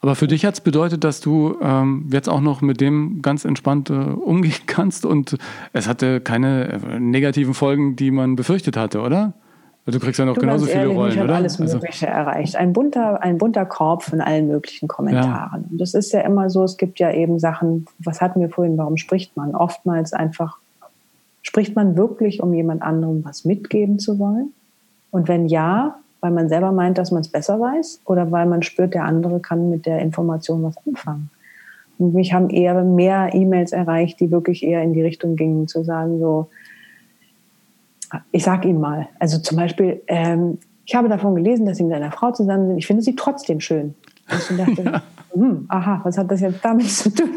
[0.00, 3.44] Aber für dich hat es bedeutet, dass du ähm, jetzt auch noch mit dem ganz
[3.44, 5.36] entspannt äh, umgehen kannst und
[5.72, 9.34] es hatte keine äh, negativen Folgen, die man befürchtet hatte, oder?
[9.84, 11.34] Du kriegst ja noch du genauso viele Rollen, ich oder?
[11.34, 12.30] alles also Mögliche also.
[12.30, 12.54] erreicht.
[12.54, 15.62] Ein bunter, ein bunter Korb von allen möglichen Kommentaren.
[15.62, 15.68] Ja.
[15.70, 18.78] Und das ist ja immer so, es gibt ja eben Sachen, was hatten wir vorhin,
[18.78, 19.56] warum spricht man?
[19.56, 20.58] Oftmals einfach,
[21.42, 24.52] spricht man wirklich, um jemand anderem was mitgeben zu wollen?
[25.10, 28.62] Und wenn ja, weil man selber meint, dass man es besser weiß oder weil man
[28.62, 31.30] spürt, der andere kann mit der Information was anfangen.
[31.98, 35.82] Und mich haben eher mehr E-Mails erreicht, die wirklich eher in die Richtung gingen, zu
[35.84, 36.48] sagen so,
[38.30, 41.94] ich sag Ihnen mal, also zum Beispiel, ähm, ich habe davon gelesen, dass Sie mit
[41.94, 42.78] einer Frau zusammen sind.
[42.78, 43.94] Ich finde sie trotzdem schön.
[44.30, 45.02] Und ich dachte, ja.
[45.32, 47.30] hm, aha, was hat das jetzt damit zu tun?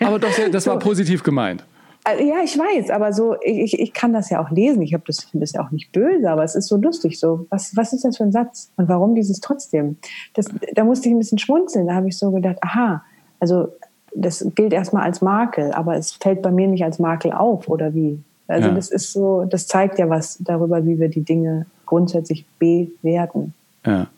[0.00, 1.64] Aber doch, das war positiv gemeint.
[2.04, 4.82] Also, ja, ich weiß, aber so, ich, ich kann das ja auch lesen.
[4.82, 7.20] Ich habe das, finde das ja auch nicht böse, aber es ist so lustig.
[7.20, 8.70] So, was, was ist das für ein Satz?
[8.76, 9.98] Und warum dieses trotzdem?
[10.34, 11.86] Das, da musste ich ein bisschen schmunzeln.
[11.86, 13.04] Da habe ich so gedacht, aha,
[13.38, 13.68] also
[14.14, 17.94] das gilt erstmal als Makel, aber es fällt bei mir nicht als Makel auf, oder
[17.94, 18.20] wie?
[18.48, 18.74] Also ja.
[18.74, 23.54] das ist so, das zeigt ja was darüber, wie wir die Dinge grundsätzlich bewerten.
[23.86, 24.08] Ja.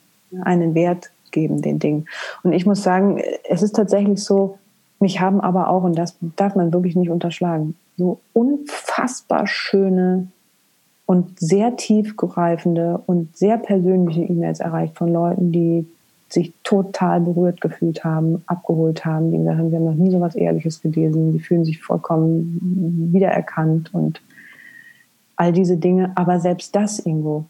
[0.42, 2.06] Einen Wert geben, den Dingen.
[2.42, 4.58] Und ich muss sagen, es ist tatsächlich so,
[5.04, 10.28] mich haben aber auch, und das darf man wirklich nicht unterschlagen, so unfassbar schöne
[11.06, 15.86] und sehr tiefgreifende und sehr persönliche E-Mails erreicht von Leuten, die
[16.30, 20.20] sich total berührt gefühlt haben, abgeholt haben, die gesagt haben, sie haben noch nie so
[20.20, 24.22] was Ehrliches gelesen, die fühlen sich vollkommen wiedererkannt und
[25.36, 26.12] all diese Dinge.
[26.14, 27.44] Aber selbst das irgendwo,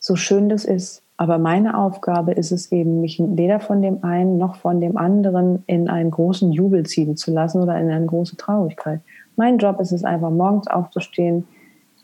[0.00, 4.36] so schön das ist, aber meine Aufgabe ist es eben, mich weder von dem einen
[4.36, 8.36] noch von dem anderen in einen großen Jubel ziehen zu lassen oder in eine große
[8.36, 9.00] Traurigkeit.
[9.34, 11.46] Mein Job ist es einfach, morgens aufzustehen,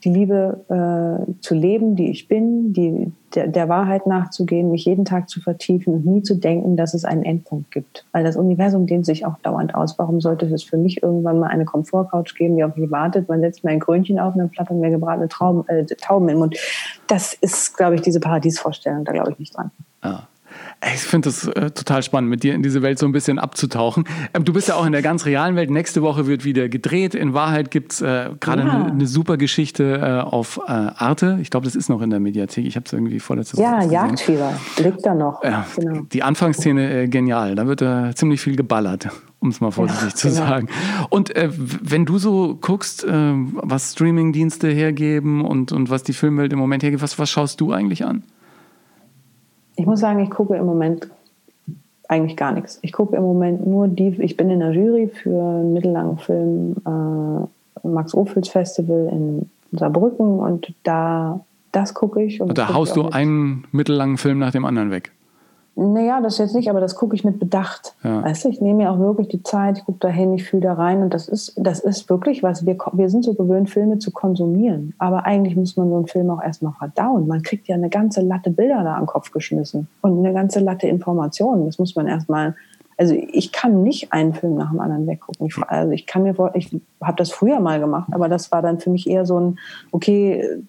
[0.04, 5.04] die Liebe äh, zu leben, die ich bin, die, der, der Wahrheit nachzugehen, mich jeden
[5.04, 8.04] Tag zu vertiefen und nie zu denken, dass es einen Endpunkt gibt.
[8.12, 9.98] Weil das Universum dehnt sich auch dauernd aus.
[9.98, 13.28] Warum sollte es für mich irgendwann mal eine Komfortcouch geben, die auf mich wartet?
[13.28, 16.38] Man setzt mir ein Krönchen auf und dann plattern mir gebratene Trauben, äh, Tauben im
[16.38, 16.56] Mund.
[17.06, 19.04] Das ist, glaube ich, diese Paradiesvorstellung.
[19.04, 19.70] Da glaube ich nicht dran.
[20.02, 20.26] Ja.
[20.84, 24.04] Ich finde das äh, total spannend, mit dir in diese Welt so ein bisschen abzutauchen.
[24.34, 25.70] Ähm, du bist ja auch in der ganz realen Welt.
[25.70, 27.14] Nächste Woche wird wieder gedreht.
[27.14, 28.92] In Wahrheit gibt es äh, gerade eine ja.
[28.92, 31.38] ne super Geschichte äh, auf äh, Arte.
[31.40, 32.66] Ich glaube, das ist noch in der Mediathek.
[32.66, 33.84] Ich habe es irgendwie vorletztes Jahr.
[33.84, 35.40] Ja, Jagdfieber liegt da noch.
[35.40, 36.00] Genau.
[36.12, 37.54] Die Anfangsszene äh, genial.
[37.54, 39.08] Da wird äh, ziemlich viel geballert,
[39.38, 40.40] um es mal vorsichtig ja, zu genau.
[40.40, 40.68] sagen.
[41.10, 46.82] Und wenn du so guckst, was Streamingdienste hergeben und, und was die Filmwelt im Moment
[46.82, 48.24] hergibt, was, was schaust du eigentlich an?
[49.76, 51.08] Ich muss sagen, ich gucke im Moment
[52.08, 52.78] eigentlich gar nichts.
[52.82, 56.76] Ich gucke im Moment nur die, ich bin in der Jury für einen mittellangen Film
[56.86, 61.40] äh, Max Ophüls Festival in Saarbrücken und da,
[61.72, 62.40] das gucke ich.
[62.40, 65.12] Und, und da haust du einen mittellangen Film nach dem anderen weg.
[65.74, 67.94] Naja, das jetzt nicht, aber das gucke ich mit Bedacht.
[68.04, 68.22] Ja.
[68.22, 70.64] Weißt du, ich nehme mir auch wirklich die Zeit, ich gucke da hin, ich fühle
[70.64, 72.66] da rein und das ist, das ist wirklich was.
[72.66, 74.92] Wir, wir sind so gewöhnt, Filme zu konsumieren.
[74.98, 77.26] Aber eigentlich muss man so einen Film auch erstmal verdauen.
[77.26, 80.86] Man kriegt ja eine ganze Latte Bilder da am Kopf geschmissen und eine ganze Latte
[80.88, 81.64] Informationen.
[81.64, 82.54] Das muss man erstmal,
[82.98, 85.46] also ich kann nicht einen Film nach dem anderen weggucken.
[85.46, 88.60] Ich, also ich kann mir vor, ich habe das früher mal gemacht, aber das war
[88.60, 89.58] dann für mich eher so ein,
[89.90, 90.62] okay,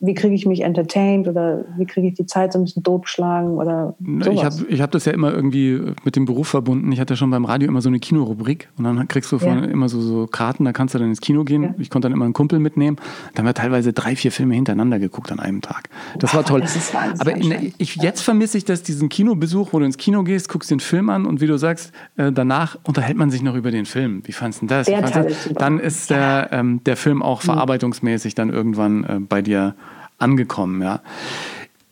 [0.00, 3.58] wie kriege ich mich entertained oder wie kriege ich die Zeit so ein bisschen totgeschlagen
[3.58, 4.28] oder sowas.
[4.34, 6.92] Ich habe ich hab das ja immer irgendwie mit dem Beruf verbunden.
[6.92, 9.64] Ich hatte ja schon beim Radio immer so eine Kinorubrik und dann kriegst du ja.
[9.64, 11.62] immer so, so Karten, da kannst du dann ins Kino gehen.
[11.62, 11.74] Ja.
[11.78, 12.96] Ich konnte dann immer einen Kumpel mitnehmen.
[13.34, 15.88] Dann haben wir teilweise drei, vier Filme hintereinander geguckt an einem Tag.
[16.18, 16.60] Das wow, war toll.
[16.60, 20.48] Das Aber in, ich, jetzt vermisse ich das, diesen Kinobesuch, wo du ins Kino gehst,
[20.48, 23.72] guckst den Film an und wie du sagst, äh, danach unterhält man sich noch über
[23.72, 24.22] den Film.
[24.26, 24.86] Wie fandest du das?
[24.86, 27.46] Der Teil dann ist der, ähm, der Film auch mhm.
[27.46, 29.74] verarbeitungsmäßig dann irgendwann äh, bei dir
[30.18, 31.00] angekommen, ja.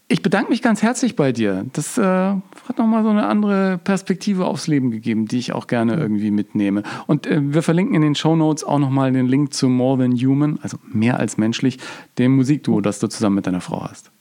[0.09, 1.67] Ich bedanke mich ganz herzlich bei dir.
[1.73, 5.97] Das äh, hat nochmal so eine andere Perspektive aufs Leben gegeben, die ich auch gerne
[5.97, 6.85] irgendwie mitnehme.
[7.09, 10.13] Und äh, wir verlinken in den Show Notes auch nochmal den Link zu More Than
[10.13, 11.79] Human, also mehr als menschlich,
[12.19, 14.13] dem Musikduo, das du zusammen mit deiner Frau hast.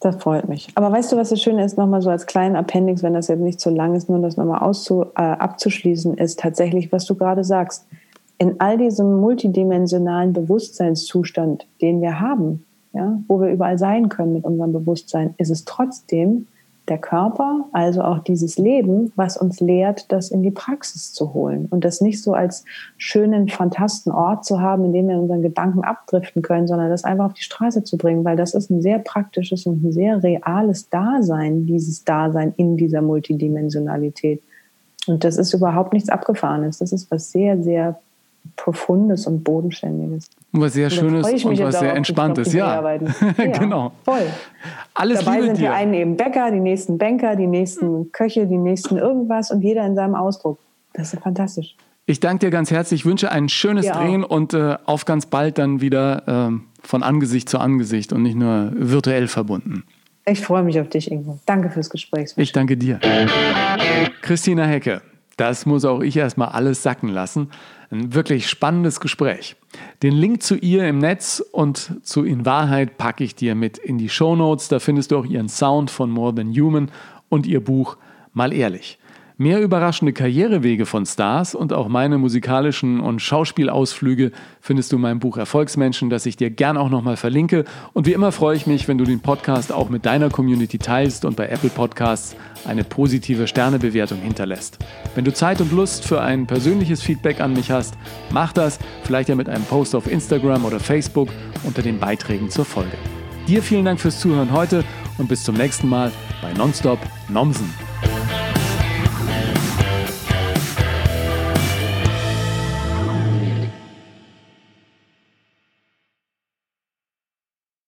[0.00, 0.68] Das freut mich.
[0.74, 3.40] Aber weißt du, was das Schöne ist, nochmal so als kleinen Appendix, wenn das jetzt
[3.40, 7.44] nicht so lang ist, nur das nochmal auszu, äh, abzuschließen, ist tatsächlich, was du gerade
[7.44, 7.86] sagst.
[8.36, 14.44] In all diesem multidimensionalen Bewusstseinszustand, den wir haben, ja, wo wir überall sein können mit
[14.44, 16.46] unserem Bewusstsein, ist es trotzdem
[16.88, 21.66] der Körper, also auch dieses Leben, was uns lehrt, das in die Praxis zu holen
[21.70, 22.64] und das nicht so als
[22.96, 27.26] schönen, fantasten Ort zu haben, in dem wir unseren Gedanken abdriften können, sondern das einfach
[27.26, 30.88] auf die Straße zu bringen, weil das ist ein sehr praktisches und ein sehr reales
[30.88, 34.42] Dasein, dieses Dasein in dieser Multidimensionalität.
[35.06, 36.78] Und das ist überhaupt nichts Abgefahrenes.
[36.78, 38.00] Das ist was sehr, sehr
[38.56, 40.28] Profundes und Bodenständiges.
[40.52, 42.82] Und was sehr und Schönes und was sehr Entspanntes, ja.
[43.38, 43.46] ja.
[43.46, 43.92] genau.
[44.04, 44.26] Voll.
[44.94, 48.56] Alles Dabei Liebe sind die einen eben Bäcker, die nächsten Banker, die nächsten Köche, die
[48.56, 50.58] nächsten irgendwas und jeder in seinem Ausdruck.
[50.92, 51.76] Das ist fantastisch.
[52.06, 54.30] Ich danke dir ganz herzlich, ich wünsche ein schönes ja, Drehen auch.
[54.30, 58.72] und äh, auf ganz bald dann wieder äh, von Angesicht zu Angesicht und nicht nur
[58.74, 59.84] virtuell verbunden.
[60.26, 61.38] Ich freue mich auf dich, Ingo.
[61.46, 62.32] Danke fürs Gespräch.
[62.36, 62.98] Ich danke dir.
[64.22, 65.02] Christina Hecke.
[65.40, 67.48] Das muss auch ich erstmal alles sacken lassen.
[67.90, 69.56] Ein wirklich spannendes Gespräch.
[70.02, 73.96] Den Link zu ihr im Netz und zu In Wahrheit packe ich dir mit in
[73.96, 74.68] die Show Notes.
[74.68, 76.90] Da findest du auch ihren Sound von More Than Human
[77.30, 77.96] und ihr Buch
[78.34, 78.98] Mal ehrlich.
[79.40, 85.18] Mehr überraschende Karrierewege von Stars und auch meine musikalischen und Schauspielausflüge findest du in meinem
[85.18, 87.64] Buch Erfolgsmenschen, das ich dir gern auch nochmal verlinke.
[87.94, 91.24] Und wie immer freue ich mich, wenn du den Podcast auch mit deiner Community teilst
[91.24, 92.36] und bei Apple Podcasts
[92.66, 94.76] eine positive Sternebewertung hinterlässt.
[95.14, 97.94] Wenn du Zeit und Lust für ein persönliches Feedback an mich hast,
[98.30, 101.30] mach das, vielleicht ja mit einem Post auf Instagram oder Facebook
[101.64, 102.98] unter den Beiträgen zur Folge.
[103.48, 104.84] Dir vielen Dank fürs Zuhören heute
[105.16, 106.12] und bis zum nächsten Mal
[106.42, 106.98] bei Nonstop
[107.30, 107.89] Nomsen.